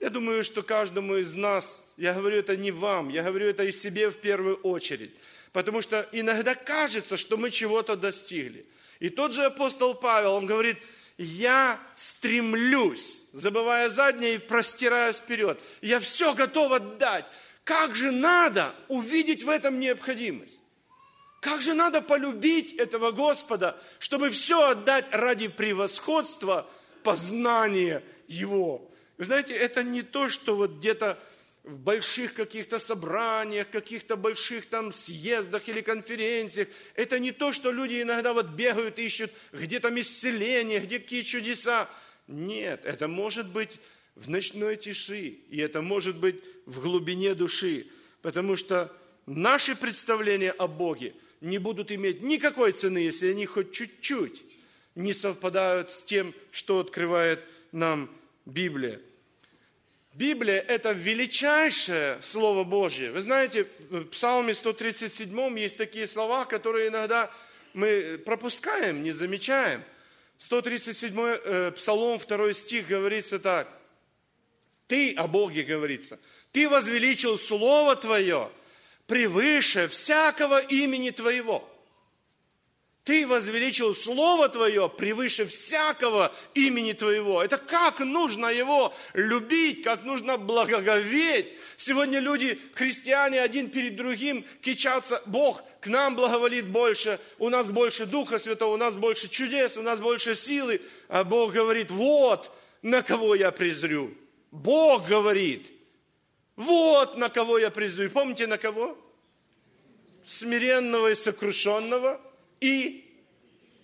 Я 0.00 0.10
думаю, 0.10 0.42
что 0.42 0.62
каждому 0.62 1.16
из 1.16 1.34
нас, 1.34 1.86
я 1.96 2.14
говорю 2.14 2.38
это 2.38 2.56
не 2.56 2.72
вам, 2.72 3.08
я 3.08 3.22
говорю 3.22 3.46
это 3.46 3.62
и 3.64 3.72
себе 3.72 4.10
в 4.10 4.18
первую 4.18 4.56
очередь. 4.56 5.12
Потому 5.52 5.82
что 5.82 6.08
иногда 6.12 6.54
кажется, 6.54 7.16
что 7.16 7.36
мы 7.36 7.50
чего-то 7.50 7.94
достигли. 7.94 8.66
И 8.98 9.10
тот 9.10 9.32
же 9.32 9.44
апостол 9.44 9.94
Павел, 9.94 10.34
он 10.34 10.46
говорит, 10.46 10.78
я 11.18 11.80
стремлюсь, 11.94 13.22
забывая 13.32 13.88
заднее 13.88 14.36
и 14.36 14.38
простираясь 14.38 15.16
вперед. 15.16 15.60
Я 15.80 16.00
все 16.00 16.34
готов 16.34 16.72
отдать. 16.72 17.24
Как 17.64 17.94
же 17.94 18.10
надо 18.10 18.74
увидеть 18.88 19.44
в 19.44 19.48
этом 19.48 19.78
необходимость? 19.78 20.60
Как 21.40 21.60
же 21.60 21.74
надо 21.74 22.02
полюбить 22.02 22.72
этого 22.74 23.10
Господа, 23.10 23.76
чтобы 23.98 24.30
все 24.30 24.68
отдать 24.68 25.06
ради 25.10 25.48
превосходства 25.48 26.68
познания 27.02 28.02
Его. 28.28 28.88
Вы 29.18 29.24
знаете, 29.24 29.52
это 29.54 29.82
не 29.82 30.02
то, 30.02 30.28
что 30.28 30.56
вот 30.56 30.78
где-то 30.78 31.18
в 31.64 31.78
больших 31.78 32.34
каких-то 32.34 32.78
собраниях, 32.78 33.70
каких-то 33.70 34.16
больших 34.16 34.66
там 34.66 34.90
съездах 34.90 35.68
или 35.68 35.80
конференциях. 35.80 36.68
Это 36.94 37.18
не 37.18 37.30
то, 37.30 37.52
что 37.52 37.70
люди 37.70 38.02
иногда 38.02 38.32
вот 38.32 38.46
бегают, 38.46 38.98
ищут, 38.98 39.30
где 39.52 39.78
там 39.78 39.98
исцеление, 40.00 40.80
где 40.80 40.98
какие 40.98 41.22
чудеса. 41.22 41.88
Нет, 42.26 42.84
это 42.84 43.06
может 43.06 43.52
быть 43.52 43.78
в 44.16 44.28
ночной 44.28 44.76
тиши, 44.76 45.38
и 45.48 45.58
это 45.58 45.82
может 45.82 46.18
быть 46.18 46.36
в 46.66 46.80
глубине 46.80 47.34
души, 47.34 47.86
потому 48.22 48.56
что 48.56 48.92
наши 49.26 49.76
представления 49.76 50.50
о 50.50 50.66
Боге 50.66 51.14
не 51.40 51.58
будут 51.58 51.92
иметь 51.92 52.22
никакой 52.22 52.72
цены, 52.72 52.98
если 52.98 53.30
они 53.30 53.46
хоть 53.46 53.72
чуть-чуть 53.72 54.44
не 54.94 55.14
совпадают 55.14 55.90
с 55.90 56.02
тем, 56.04 56.34
что 56.50 56.80
открывает 56.80 57.44
нам 57.70 58.10
Библия. 58.44 59.00
Библия– 60.14 60.60
это 60.68 60.92
величайшее 60.92 62.18
Слово 62.20 62.64
Божье. 62.64 63.10
Вы 63.12 63.20
знаете, 63.22 63.66
в 63.88 64.04
Псалме 64.04 64.54
137 64.54 65.58
есть 65.58 65.78
такие 65.78 66.06
слова, 66.06 66.44
которые 66.44 66.88
иногда 66.88 67.30
мы 67.72 68.18
пропускаем, 68.18 69.02
не 69.02 69.10
замечаем. 69.10 69.82
137 70.36 71.14
э, 71.18 71.72
Псалом, 71.72 72.18
2 72.18 72.52
стих 72.52 72.88
говорится 72.88 73.38
так. 73.38 73.68
Ты, 74.86 75.14
о 75.14 75.26
Боге 75.26 75.62
говорится, 75.62 76.18
ты 76.50 76.68
возвеличил 76.68 77.38
Слово 77.38 77.96
Твое 77.96 78.50
превыше 79.06 79.88
всякого 79.88 80.60
имени 80.60 81.10
Твоего. 81.10 81.66
Ты 83.04 83.26
возвеличил 83.26 83.94
Слово 83.94 84.48
Твое 84.48 84.88
превыше 84.88 85.44
всякого 85.44 86.32
имени 86.54 86.92
Твоего. 86.92 87.42
Это 87.42 87.58
как 87.58 87.98
нужно 87.98 88.46
Его 88.46 88.94
любить, 89.12 89.82
как 89.82 90.04
нужно 90.04 90.38
благоговеть. 90.38 91.52
Сегодня 91.76 92.20
люди, 92.20 92.60
христиане, 92.74 93.40
один 93.40 93.70
перед 93.70 93.96
другим 93.96 94.44
кичатся. 94.60 95.20
Бог 95.26 95.64
к 95.80 95.88
нам 95.88 96.14
благоволит 96.14 96.68
больше, 96.68 97.18
у 97.38 97.48
нас 97.48 97.70
больше 97.70 98.06
Духа 98.06 98.38
Святого, 98.38 98.74
у 98.74 98.76
нас 98.76 98.94
больше 98.94 99.28
чудес, 99.28 99.76
у 99.76 99.82
нас 99.82 100.00
больше 100.00 100.36
силы. 100.36 100.80
А 101.08 101.24
Бог 101.24 101.54
говорит, 101.54 101.90
вот 101.90 102.56
на 102.82 103.02
кого 103.02 103.34
я 103.34 103.50
презрю. 103.50 104.14
Бог 104.52 105.08
говорит, 105.08 105.72
вот 106.54 107.16
на 107.16 107.30
кого 107.30 107.58
я 107.58 107.72
презрю. 107.72 108.10
Помните 108.10 108.46
на 108.46 108.58
кого? 108.58 108.96
Смиренного 110.22 111.10
и 111.10 111.16
сокрушенного– 111.16 112.20
и 112.62 113.04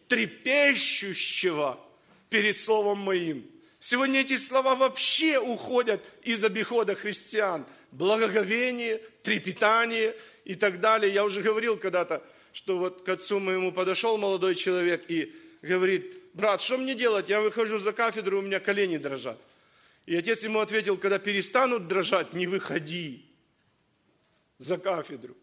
трепещущего 0.06 1.78
перед 2.30 2.56
Словом 2.56 2.98
моим. 2.98 3.44
Сегодня 3.80 4.20
эти 4.20 4.36
слова 4.36 4.76
вообще 4.76 5.38
уходят 5.38 6.00
из 6.22 6.44
обихода 6.44 6.94
христиан. 6.94 7.66
Благоговение, 7.90 8.98
трепетание 9.22 10.16
и 10.44 10.54
так 10.54 10.78
далее. 10.80 11.12
Я 11.12 11.24
уже 11.24 11.42
говорил 11.42 11.76
когда-то, 11.76 12.22
что 12.52 12.78
вот 12.78 13.02
к 13.02 13.08
отцу 13.08 13.40
моему 13.40 13.72
подошел 13.72 14.16
молодой 14.16 14.54
человек 14.54 15.04
и 15.08 15.34
говорит, 15.62 16.34
брат, 16.34 16.60
что 16.60 16.78
мне 16.78 16.94
делать? 16.94 17.28
Я 17.28 17.40
выхожу 17.40 17.78
за 17.78 17.92
кафедру, 17.92 18.38
у 18.38 18.42
меня 18.42 18.60
колени 18.60 18.98
дрожат. 18.98 19.38
И 20.06 20.14
отец 20.14 20.44
ему 20.44 20.60
ответил, 20.60 20.96
когда 20.96 21.18
перестанут 21.18 21.88
дрожать, 21.88 22.32
не 22.32 22.46
выходи 22.46 23.26
за 24.58 24.78
кафедру. 24.78 25.36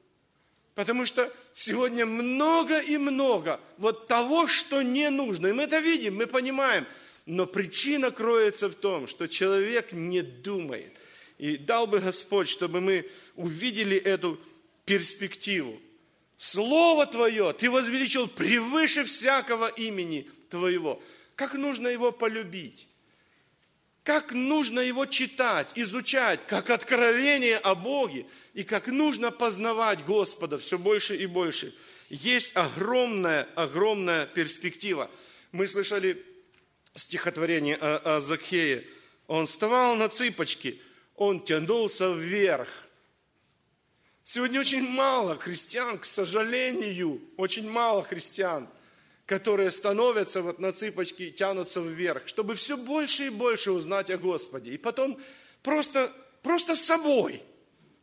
Потому 0.76 1.06
что 1.06 1.32
сегодня 1.54 2.06
много 2.06 2.80
и 2.80 2.98
много 2.98 3.62
вот 3.78 4.08
того, 4.08 4.46
что 4.46 4.82
не 4.82 5.10
нужно. 5.10 5.48
И 5.48 5.54
мы 5.54 5.64
это 5.64 5.80
видим, 5.80 6.18
мы 6.18 6.28
понимаем. 6.28 6.86
Но 7.26 7.46
причина 7.48 8.12
кроется 8.12 8.70
в 8.70 8.76
том, 8.76 9.08
что 9.08 9.28
человек 9.28 9.94
не 9.94 10.22
думает. 10.22 10.94
И 11.38 11.58
дал 11.58 11.88
бы 11.88 12.00
Господь, 12.00 12.50
чтобы 12.50 12.82
мы 12.82 13.10
увидели 13.36 13.98
эту 13.98 14.40
перспективу. 14.86 15.80
Слово 16.38 17.06
Твое 17.06 17.54
Ты 17.54 17.72
возвеличил 17.72 18.28
превыше 18.28 19.06
всякого 19.06 19.68
имени 19.70 20.30
Твоего. 20.50 21.02
Как 21.36 21.54
нужно 21.54 21.88
его 21.88 22.12
полюбить? 22.12 22.90
Как 24.06 24.34
нужно 24.34 24.82
его 24.82 25.08
читать, 25.08 25.68
изучать, 25.74 26.40
как 26.46 26.70
откровение 26.70 27.58
о 27.58 27.74
Боге, 27.74 28.28
и 28.54 28.64
как 28.64 28.86
нужно 28.86 29.32
познавать 29.32 30.06
Господа 30.06 30.60
все 30.60 30.78
больше 30.78 31.16
и 31.16 31.26
больше. 31.26 31.76
Есть 32.10 32.56
огромная, 32.56 33.48
огромная 33.56 34.28
перспектива. 34.28 35.10
Мы 35.52 35.66
слышали 35.68 36.24
стихотворение 36.94 37.78
о, 37.78 38.18
о 38.18 38.22
Закхее. 38.22 38.86
Он 39.26 39.48
вставал 39.48 39.96
на 39.96 40.08
цыпочки, 40.08 40.80
он 41.16 41.44
тянулся 41.44 42.14
вверх. 42.14 42.70
Сегодня 44.24 44.60
очень 44.60 44.88
мало 44.88 45.36
христиан, 45.36 45.98
к 45.98 46.06
сожалению, 46.06 47.22
очень 47.38 47.68
мало 47.68 48.04
христиан– 48.04 48.70
которые 49.26 49.72
становятся 49.72 50.42
вот 50.42 50.60
на 50.60 50.72
цыпочки 50.72 51.24
и 51.24 51.32
тянутся 51.32 51.80
вверх, 51.80 52.28
чтобы 52.28 52.56
все 52.56 52.78
больше 52.78 53.28
и 53.28 53.30
больше 53.30 53.72
узнать 53.72 54.10
о 54.10 54.18
Господе. 54.18 54.72
И 54.72 54.78
потом 54.78 55.20
просто, 55.64 56.12
просто 56.44 56.76
собой 56.76 57.42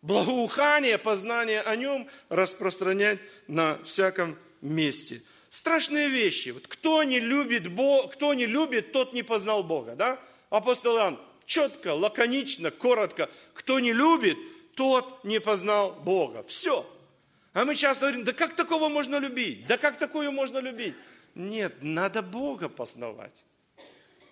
благоухание, 0.02 0.98
познание 0.98 1.60
о 1.60 1.76
Нем 1.76 2.08
распространять 2.28 3.20
на 3.46 3.78
всяком 3.84 4.36
месте. 4.60 5.22
Страшные 5.48 6.08
вещи. 6.08 6.50
Вот 6.50 6.66
кто 6.66 7.02
не 7.04 7.20
любит 7.20 7.68
Бог, 7.68 8.14
кто 8.14 8.34
не 8.34 8.46
любит, 8.46 8.92
тот 8.92 9.12
не 9.12 9.22
познал 9.22 9.62
Бога. 9.62 9.94
Да? 9.94 10.18
Апостол 10.50 10.96
Иоанн 10.96 11.18
четко, 11.46 11.94
лаконично, 11.94 12.70
коротко. 12.70 13.28
Кто 13.54 13.78
не 13.78 13.92
любит, 13.92 14.36
тот 14.74 15.22
не 15.24 15.40
познал 15.40 15.92
Бога. 15.92 16.42
Все. 16.44 16.88
А 17.52 17.64
мы 17.64 17.74
часто 17.74 18.06
говорим, 18.06 18.24
да 18.24 18.32
как 18.32 18.56
такого 18.56 18.88
можно 18.88 19.16
любить? 19.16 19.66
Да 19.66 19.76
как 19.76 19.98
такое 19.98 20.30
можно 20.30 20.58
любить? 20.58 20.94
Нет, 21.34 21.74
надо 21.80 22.22
Бога 22.22 22.68
познавать. 22.68 23.44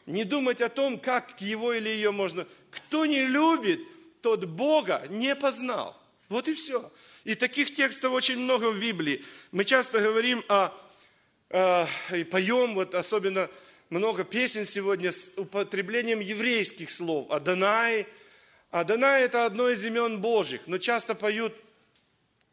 Не 0.07 0.25
думать 0.25 0.61
о 0.61 0.69
том, 0.69 0.99
как 0.99 1.41
его 1.41 1.73
или 1.73 1.89
ее 1.89 2.11
можно. 2.11 2.47
Кто 2.71 3.07
не 3.07 3.25
любит, 3.25 3.81
тот 4.23 4.45
Бога 4.45 5.07
не 5.09 5.35
познал. 5.37 5.97
Вот 6.29 6.49
и 6.49 6.55
все. 6.55 6.91
И 7.25 7.35
таких 7.35 7.75
текстов 7.75 8.13
очень 8.13 8.39
много 8.39 8.71
в 8.71 8.79
Библии. 8.79 9.25
Мы 9.51 9.65
часто 9.65 10.01
говорим 10.01 10.45
о, 10.49 10.71
э, 11.51 11.87
и 12.13 12.25
поем, 12.25 12.75
вот 12.75 12.95
особенно 12.95 13.49
много 13.89 14.25
песен 14.25 14.65
сегодня 14.65 15.13
с 15.13 15.33
употреблением 15.37 16.21
еврейских 16.21 16.91
слов. 16.91 17.31
Адонай. 17.31 18.07
Адонай– 18.71 19.23
это 19.25 19.47
одно 19.47 19.69
из 19.69 19.85
имен 19.85 20.21
Божьих, 20.21 20.63
но 20.67 20.79
часто 20.79 21.15
поют 21.15 21.53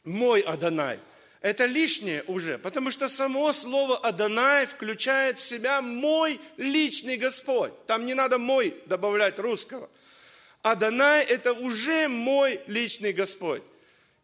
«мой 0.03 0.41
Адонай». 0.41 0.99
Это 1.41 1.65
лишнее 1.65 2.23
уже, 2.27 2.57
потому 2.57 2.89
что 2.89 3.07
само 3.07 3.53
слово 3.53 3.97
Адонай 3.97 4.65
включает 4.65 5.37
в 5.37 5.43
себя 5.43 5.81
мой 5.81 6.39
личный 6.57 7.17
Господь. 7.17 7.73
Там 7.85 8.05
не 8.05 8.15
надо 8.15 8.39
мой 8.39 8.75
добавлять 8.87 9.37
русского. 9.37 9.89
Адонай– 10.63 11.23
это 11.27 11.53
уже 11.53 12.07
мой 12.07 12.59
личный 12.67 13.13
Господь. 13.13 13.61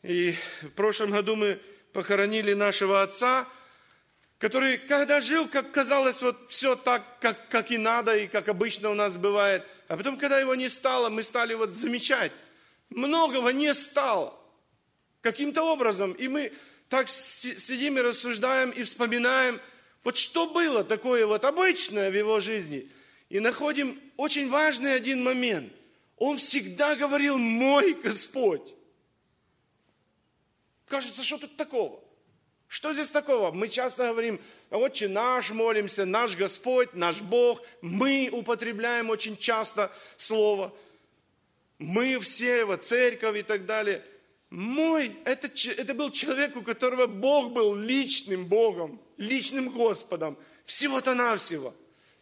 И 0.02 0.36
в 0.64 0.72
прошлом 0.72 1.12
году 1.12 1.36
мы 1.36 1.60
похоронили 1.94 2.54
нашего 2.54 3.04
отца, 3.04 3.48
который, 4.40 4.78
когда 4.78 5.22
жил, 5.22 5.48
как 5.48 5.72
казалось, 5.72 6.22
вот 6.22 6.36
все 6.50 6.76
так, 6.76 7.04
как, 7.22 7.48
как 7.48 7.72
и 7.72 7.78
надо, 7.78 8.18
и 8.18 8.28
как 8.28 8.50
обычно 8.50 8.90
у 8.90 8.94
нас 8.94 9.16
бывает. 9.16 9.64
А 9.88 9.96
потом, 9.96 10.18
когда 10.18 10.40
его 10.40 10.56
не 10.56 10.68
стало, 10.68 11.10
мы 11.10 11.24
стали 11.24 11.54
вот 11.54 11.70
замечать, 11.70 12.32
многого 12.90 13.54
не 13.54 13.74
стало. 13.74 14.38
Каким-то 15.22 15.64
образом. 15.64 16.12
И 16.12 16.28
мы 16.28 16.52
так 16.94 17.10
сидим 17.10 17.98
и 17.98 18.02
рассуждаем 18.02 18.70
и 18.70 18.84
вспоминаем, 18.84 19.60
вот 20.04 20.16
что 20.16 20.46
было 20.46 20.84
такое 20.84 21.26
вот 21.26 21.44
обычное 21.44 22.12
в 22.12 22.14
его 22.16 22.40
жизни. 22.40 22.88
И 23.30 23.40
находим 23.40 24.00
очень 24.16 24.48
важный 24.48 24.94
один 24.94 25.24
момент. 25.24 25.74
Он 26.18 26.38
всегда 26.38 26.96
говорил 26.96 27.40
«мой 27.40 27.96
Господь». 27.96 28.76
Кажется, 30.86 31.24
что 31.24 31.40
тут 31.40 31.58
такого? 31.58 32.00
Что 32.68 32.94
здесь 32.94 33.10
такого? 33.10 33.50
Мы 33.50 33.70
часто 33.70 34.10
говорим, 34.10 34.40
отче 34.70 35.08
наш, 35.08 35.50
молимся, 35.50 36.06
наш 36.06 36.36
Господь, 36.36 36.94
наш 36.94 37.22
Бог. 37.22 37.64
Мы 37.82 38.30
употребляем 38.32 39.10
очень 39.10 39.36
часто 39.36 39.92
слово. 40.16 40.72
Мы 41.80 42.20
все, 42.20 42.60
его 42.60 42.76
церковь 42.76 43.40
и 43.40 43.42
так 43.42 43.66
далее– 43.66 44.06
мой, 44.54 45.18
это, 45.26 45.50
это 45.78 45.96
был 45.96 46.12
человек, 46.12 46.56
у 46.56 46.62
которого 46.62 47.08
Бог 47.08 47.54
был 47.54 47.76
личным 47.76 48.46
Богом, 48.46 49.02
личным 49.18 49.70
Господом, 49.70 50.38
всего-то 50.66 51.16
навсего. 51.16 51.74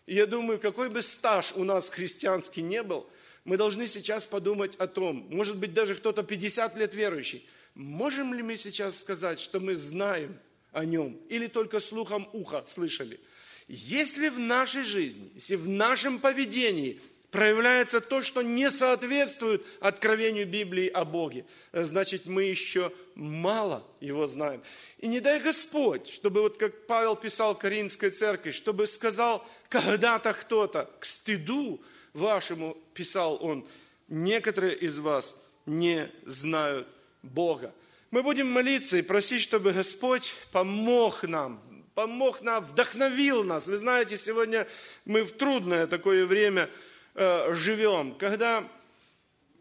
И 0.06 0.16
я 0.16 0.26
думаю, 0.26 0.58
какой 0.58 0.90
бы 0.90 1.02
стаж 1.02 1.52
у 1.58 1.66
нас 1.66 1.90
христианский 1.90 2.62
не 2.62 2.84
был, 2.84 3.06
мы 3.44 3.58
должны 3.58 3.86
сейчас 3.86 4.26
подумать 4.26 4.78
о 4.78 4.88
том, 4.88 5.28
может 5.30 5.58
быть, 5.58 5.74
даже 5.74 5.94
кто-то 5.94 6.24
50 6.24 6.78
лет 6.78 6.96
верующий, 6.96 7.46
можем 7.76 8.34
ли 8.34 8.42
мы 8.42 8.56
сейчас 8.56 9.00
сказать, 9.00 9.42
что 9.42 9.60
мы 9.60 9.76
знаем 9.76 10.40
о 10.72 10.86
нем, 10.86 11.20
или 11.28 11.48
только 11.48 11.82
слухом 11.82 12.30
уха 12.32 12.64
слышали? 12.66 13.20
Если 13.68 14.30
в 14.30 14.40
нашей 14.40 14.84
жизни, 14.84 15.34
если 15.36 15.58
в 15.58 15.68
нашем 15.68 16.18
поведении 16.18 17.02
проявляется 17.32 18.02
то, 18.02 18.22
что 18.22 18.42
не 18.42 18.70
соответствует 18.70 19.66
откровению 19.80 20.46
Библии 20.46 20.88
о 20.88 21.06
Боге, 21.06 21.46
значит, 21.72 22.26
мы 22.26 22.44
еще 22.44 22.92
мало 23.16 23.88
Его 24.02 24.28
знаем. 24.28 24.62
И 25.00 25.08
не 25.08 25.22
дай 25.22 25.40
Господь, 25.40 26.10
чтобы, 26.10 26.42
вот 26.42 26.58
как 26.58 26.86
Павел 26.86 27.16
писал 27.16 27.56
Каринской 27.56 28.12
церкви, 28.12 28.52
чтобы 28.52 28.86
сказал 28.86 29.46
когда-то 29.70 30.34
кто-то, 30.34 30.90
к 31.00 31.06
стыду 31.06 31.82
вашему, 32.14 32.78
писал 32.94 33.38
он, 33.42 33.66
некоторые 34.10 34.76
из 34.76 35.00
вас 35.00 35.38
не 35.66 36.12
знают 36.26 36.88
Бога. 37.24 37.74
Мы 38.12 38.24
будем 38.24 38.52
молиться 38.52 38.98
и 38.98 39.02
просить, 39.02 39.42
чтобы 39.42 39.72
Господь 39.72 40.34
помог 40.52 41.24
нам, 41.24 41.64
помог 41.96 42.42
нам, 42.42 42.62
вдохновил 42.62 43.46
нас. 43.46 43.68
Вы 43.68 43.78
знаете, 43.78 44.18
сегодня 44.18 44.68
мы 45.06 45.24
в 45.24 45.32
трудное 45.32 45.88
такое 45.88 46.26
время– 46.26 46.70
Э, 47.14 47.54
живем, 47.54 48.16
когда 48.16 48.68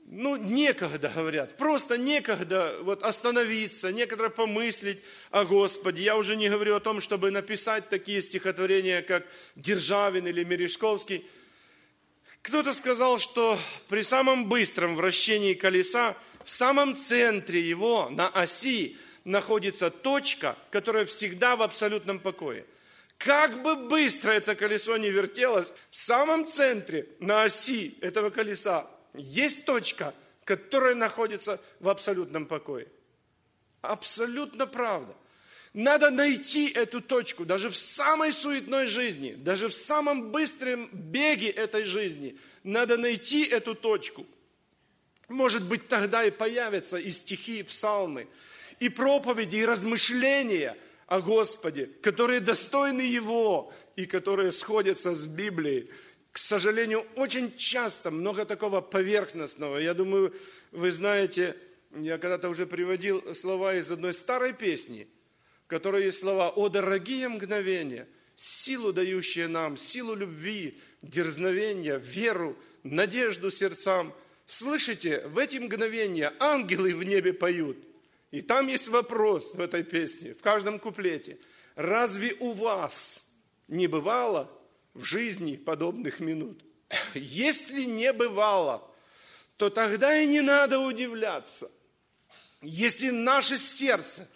ну, 0.07 0.37
некогда, 0.37 1.11
говорят, 1.15 1.57
просто 1.57 1.97
некогда 1.97 2.75
вот 2.83 3.03
остановиться, 3.03 3.93
некогда 3.93 4.29
помыслить 4.29 4.99
о 5.31 5.45
Господе. 5.45 6.03
Я 6.03 6.17
уже 6.17 6.37
не 6.37 6.49
говорю 6.49 6.77
о 6.77 6.81
том, 6.81 7.01
чтобы 7.01 7.31
написать 7.31 7.89
такие 7.89 8.21
стихотворения, 8.21 9.03
как 9.03 9.25
Державин 9.55 10.27
или 10.27 10.43
Мережковский. 10.43 11.25
Кто-то 12.43 12.73
сказал, 12.73 13.19
что 13.19 13.59
при 13.89 14.03
самом 14.03 14.49
быстром 14.49 14.97
вращении 14.97 15.55
колеса 15.55 16.17
в 16.43 16.51
самом 16.51 16.97
центре 16.97 17.61
его, 17.61 18.09
на 18.11 18.29
оси, 18.29 18.97
находится 19.25 19.91
точка, 19.91 20.57
которая 20.71 21.05
всегда 21.05 21.55
в 21.55 21.63
абсолютном 21.63 22.19
покое. 22.19 22.65
Как 23.21 23.61
бы 23.61 23.77
быстро 23.77 24.31
это 24.31 24.57
колесо 24.57 24.97
не 24.97 25.11
вертелось, 25.11 25.75
в 25.91 25.97
самом 25.97 26.47
центре, 26.47 27.07
на 27.19 27.43
оси 27.43 27.95
этого 28.01 28.31
колеса, 28.31 28.87
есть 29.13 29.67
точка, 29.67 30.15
которая 30.45 30.95
находится 30.95 31.61
в 31.81 31.91
абсолютном 31.91 32.47
покое. 32.47 32.89
Абсолютно 33.83 34.67
правда. 34.67 35.15
Надо 35.75 36.09
найти 36.09 36.71
эту 36.71 37.03
точку, 37.03 37.45
даже 37.45 37.69
в 37.69 37.77
самой 37.77 38.33
суетной 38.33 38.87
жизни, 38.87 39.35
даже 39.37 39.69
в 39.69 39.75
самом 39.75 40.33
быстром 40.33 40.89
беге 40.91 41.51
этой 41.51 41.85
жизни. 41.85 42.39
Надо 42.65 42.97
найти 42.97 43.45
эту 43.45 43.75
точку. 43.75 44.27
Может 45.29 45.65
быть, 45.65 45.89
тогда 45.89 46.25
и 46.25 46.31
появятся 46.31 46.97
и 46.97 47.13
стихи, 47.13 47.59
и 47.59 47.65
псалмы, 47.65 48.29
и 48.79 48.89
проповеди, 48.89 49.57
и 49.57 49.67
размышления 49.67 50.75
о 51.11 51.21
Господе, 51.21 51.87
которые 52.03 52.39
достойны 52.39 53.01
Его 53.01 53.73
и 53.97 54.07
которые 54.07 54.53
сходятся 54.53 55.13
с 55.13 55.27
Библией. 55.27 55.91
К 56.31 56.39
сожалению, 56.39 57.05
очень 57.17 57.55
часто 57.57 58.13
много 58.13 58.45
такого 58.45 58.81
поверхностного. 58.81 59.79
Я 59.79 59.93
думаю, 59.93 60.33
вы 60.71 60.93
знаете, 60.93 61.57
я 61.97 62.17
когда-то 62.17 62.49
уже 62.49 62.65
приводил 62.65 63.35
слова 63.35 63.75
из 63.75 63.91
одной 63.91 64.15
старой 64.15 64.53
песни, 64.53 65.09
в 65.65 65.67
которой 65.67 66.05
есть 66.05 66.21
слова 66.21 66.49
«О, 66.51 66.69
дорогие 66.69 67.29
мгновения, 67.29 68.07
силу 68.37 68.93
дающие 68.93 69.49
нам, 69.49 69.77
силу 69.77 70.15
любви, 70.15 70.79
дерзновения, 71.03 71.97
веру, 71.97 72.57
надежду 72.85 73.51
сердцам». 73.51 74.15
Слышите, 74.47 75.27
в 75.27 75.39
эти 75.39 75.57
мгновения 75.57 76.33
ангелы 76.39 76.95
в 76.95 77.03
небе 77.03 77.33
поют. 77.33 77.79
И 78.31 78.43
там 78.43 78.69
есть 78.69 78.89
вопрос 78.89 79.55
в 79.55 79.61
этой 79.61 79.83
песне, 79.83 80.35
в 80.35 80.43
каждом 80.43 80.79
куплете. 80.79 81.39
Разве 81.75 82.35
у 82.39 82.53
вас 82.53 83.33
не 83.69 83.87
бывало 83.87 84.51
в 84.95 85.05
жизни 85.05 85.57
подобных 85.57 86.21
минут. 86.21 86.63
Если 87.15 87.85
не 87.85 88.13
бывало, 88.13 88.83
то 89.57 89.71
тогда 89.71 90.19
и 90.19 90.27
не 90.27 90.41
надо 90.41 90.79
удивляться. 90.79 91.71
Если 92.63 93.11
наше 93.11 93.59
сердце, 93.59 94.29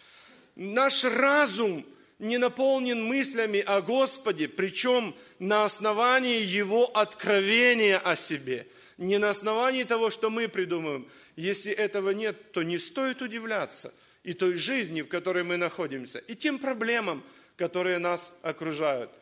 наш 0.56 1.04
разум 1.04 1.84
не 2.18 2.38
наполнен 2.38 3.04
мыслями 3.04 3.60
о 3.60 3.82
Господе, 3.82 4.48
причем 4.48 5.14
на 5.38 5.64
основании 5.64 6.40
Его 6.40 6.86
откровения 6.86 7.98
о 7.98 8.16
себе, 8.16 8.66
не 8.98 9.18
на 9.18 9.30
основании 9.30 9.84
того, 9.84 10.10
что 10.10 10.30
мы 10.30 10.48
придумываем. 10.48 11.08
Если 11.36 11.72
этого 11.72 12.10
нет, 12.10 12.52
то 12.52 12.62
не 12.62 12.78
стоит 12.78 13.22
удивляться 13.22 13.92
и 14.22 14.32
той 14.32 14.54
жизни, 14.54 15.02
в 15.02 15.08
которой 15.08 15.44
мы 15.44 15.56
находимся, 15.56 16.18
и 16.18 16.34
тем 16.34 16.58
проблемам, 16.58 17.24
которые 17.56 17.98
нас 17.98 18.34
окружают– 18.42 19.10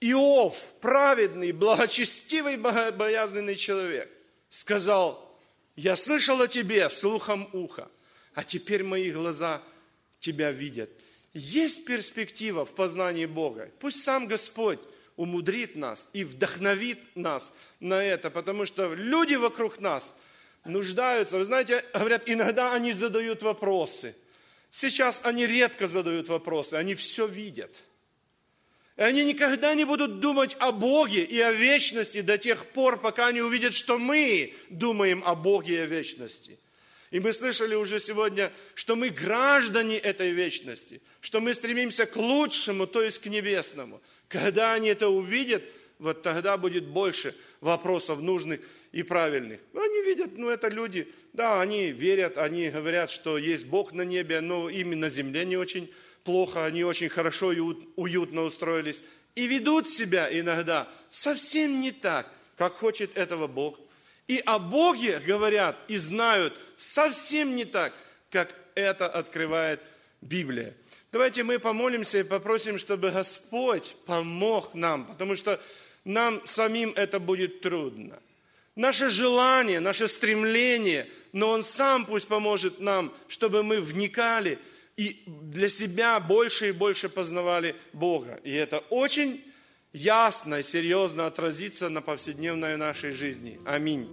Иов, 0.00 0.68
праведный, 0.80 1.50
благочестивый, 1.50 2.56
богобоязненный 2.56 3.56
человек, 3.56 4.08
сказал, 4.48 5.36
я 5.74 5.96
слышал 5.96 6.40
о 6.40 6.46
тебе 6.46 6.88
слухом 6.88 7.48
уха, 7.52 7.90
а 8.34 8.44
теперь 8.44 8.84
мои 8.84 9.10
глаза 9.10 9.60
тебя 10.20 10.52
видят. 10.52 10.88
Есть 11.34 11.84
перспектива 11.84 12.64
в 12.64 12.74
познании 12.74 13.26
Бога. 13.26 13.70
Пусть 13.80 14.02
сам 14.02 14.28
Господь 14.28 14.78
умудрит 15.18 15.76
нас 15.76 16.08
и 16.14 16.24
вдохновит 16.24 17.14
нас 17.14 17.52
на 17.80 18.02
это, 18.02 18.30
потому 18.30 18.64
что 18.64 18.94
люди 18.94 19.34
вокруг 19.34 19.78
нас 19.80 20.14
нуждаются. 20.64 21.36
Вы 21.36 21.44
знаете, 21.44 21.84
говорят, 21.92 22.22
иногда 22.24 22.72
они 22.72 22.94
задают 22.94 23.42
вопросы. 23.42 24.16
Сейчас 24.70 25.20
они 25.24 25.46
редко 25.46 25.86
задают 25.86 26.28
вопросы, 26.28 26.74
они 26.74 26.94
все 26.94 27.26
видят– 27.26 27.74
и 28.98 29.02
они 29.02 29.24
никогда 29.24 29.74
не 29.74 29.84
будут 29.84 30.18
думать 30.18 30.56
о 30.58 30.72
Боге 30.72 31.22
и 31.22 31.38
о 31.38 31.52
вечности 31.52 32.20
до 32.20 32.36
тех 32.36 32.66
пор, 32.66 33.00
пока 33.00 33.28
они 33.28 33.40
увидят, 33.40 33.72
что 33.72 33.96
мы 33.96 34.52
думаем 34.70 35.22
о 35.24 35.36
Боге 35.36 35.74
и 35.74 35.78
о 35.78 35.86
вечности. 35.86 36.58
И 37.10 37.20
мы 37.20 37.32
слышали 37.32 37.74
уже 37.74 38.00
сегодня, 38.00 38.52
что 38.74 38.96
мы 38.96 39.08
граждане 39.08 39.98
этой 39.98 40.32
вечности, 40.32 41.00
что 41.20 41.40
мы 41.40 41.54
стремимся 41.54 42.04
к 42.06 42.16
лучшему, 42.16 42.86
то 42.86 43.02
есть 43.02 43.20
к 43.20 43.26
небесному. 43.26 44.02
Когда 44.28 44.74
они 44.74 44.88
это 44.88 45.08
увидят, 45.08 45.62
вот 45.98 46.22
тогда 46.22 46.56
будет 46.56 46.86
больше 46.86 47.34
вопросов 47.60 48.20
нужных 48.20 48.60
и 48.92 49.02
правильных. 49.02 49.60
Они 49.74 50.02
видят, 50.02 50.36
ну 50.36 50.50
это 50.50 50.68
люди, 50.68 51.08
да, 51.32 51.60
они 51.60 51.90
верят, 51.90 52.36
они 52.36 52.68
говорят, 52.68 53.10
что 53.10 53.38
есть 53.38 53.66
Бог 53.66 53.92
на 53.92 54.02
небе, 54.02 54.40
но 54.40 54.68
им 54.68 54.98
на 54.98 55.08
земле 55.08 55.44
не 55.44 55.56
очень 55.56 55.90
плохо, 56.24 56.66
они 56.66 56.84
очень 56.84 57.08
хорошо 57.08 57.52
и 57.52 57.60
уютно 57.96 58.42
устроились. 58.42 59.02
И 59.34 59.46
ведут 59.46 59.88
себя 59.88 60.28
иногда 60.30 60.88
совсем 61.10 61.80
не 61.80 61.90
так, 61.92 62.30
как 62.56 62.76
хочет 62.76 63.16
этого 63.16 63.46
Бог. 63.46 63.78
И 64.26 64.42
о 64.44 64.58
Боге 64.58 65.20
говорят 65.20 65.78
и 65.88 65.96
знают 65.96 66.54
совсем 66.78 67.56
не 67.56 67.64
так, 67.64 67.92
как 68.30 68.54
это 68.74 69.06
открывает 69.06 69.80
Библия. 70.22 70.74
Давайте 71.12 71.42
мы 71.42 71.58
помолимся 71.58 72.18
и 72.18 72.22
попросим, 72.22 72.78
чтобы 72.78 73.10
Господь 73.10 73.96
помог 74.06 74.74
нам, 74.74 75.04
потому 75.06 75.36
что 75.36 75.60
нам 76.04 76.40
самим 76.46 76.92
это 76.96 77.20
будет 77.20 77.60
трудно. 77.60 78.18
Наше 78.76 79.10
желание, 79.10 79.80
наше 79.80 80.08
стремление, 80.08 81.06
но 81.32 81.50
Он 81.50 81.62
сам 81.62 82.06
пусть 82.06 82.28
поможет 82.28 82.80
нам, 82.80 83.14
чтобы 83.28 83.62
мы 83.62 83.80
вникали– 83.80 84.58
и 84.98 85.22
для 85.26 85.68
себя 85.68 86.18
больше 86.18 86.70
и 86.70 86.72
больше 86.72 87.08
познавали 87.08 87.76
Бога. 87.92 88.40
И 88.42 88.52
это 88.52 88.80
очень 88.90 89.44
ясно 89.92 90.56
и 90.56 90.64
серьезно 90.64 91.26
отразится 91.26 91.88
на 91.88 92.02
повседневной 92.02 92.76
нашей 92.76 93.12
жизни. 93.12 93.60
Аминь. 93.64 94.08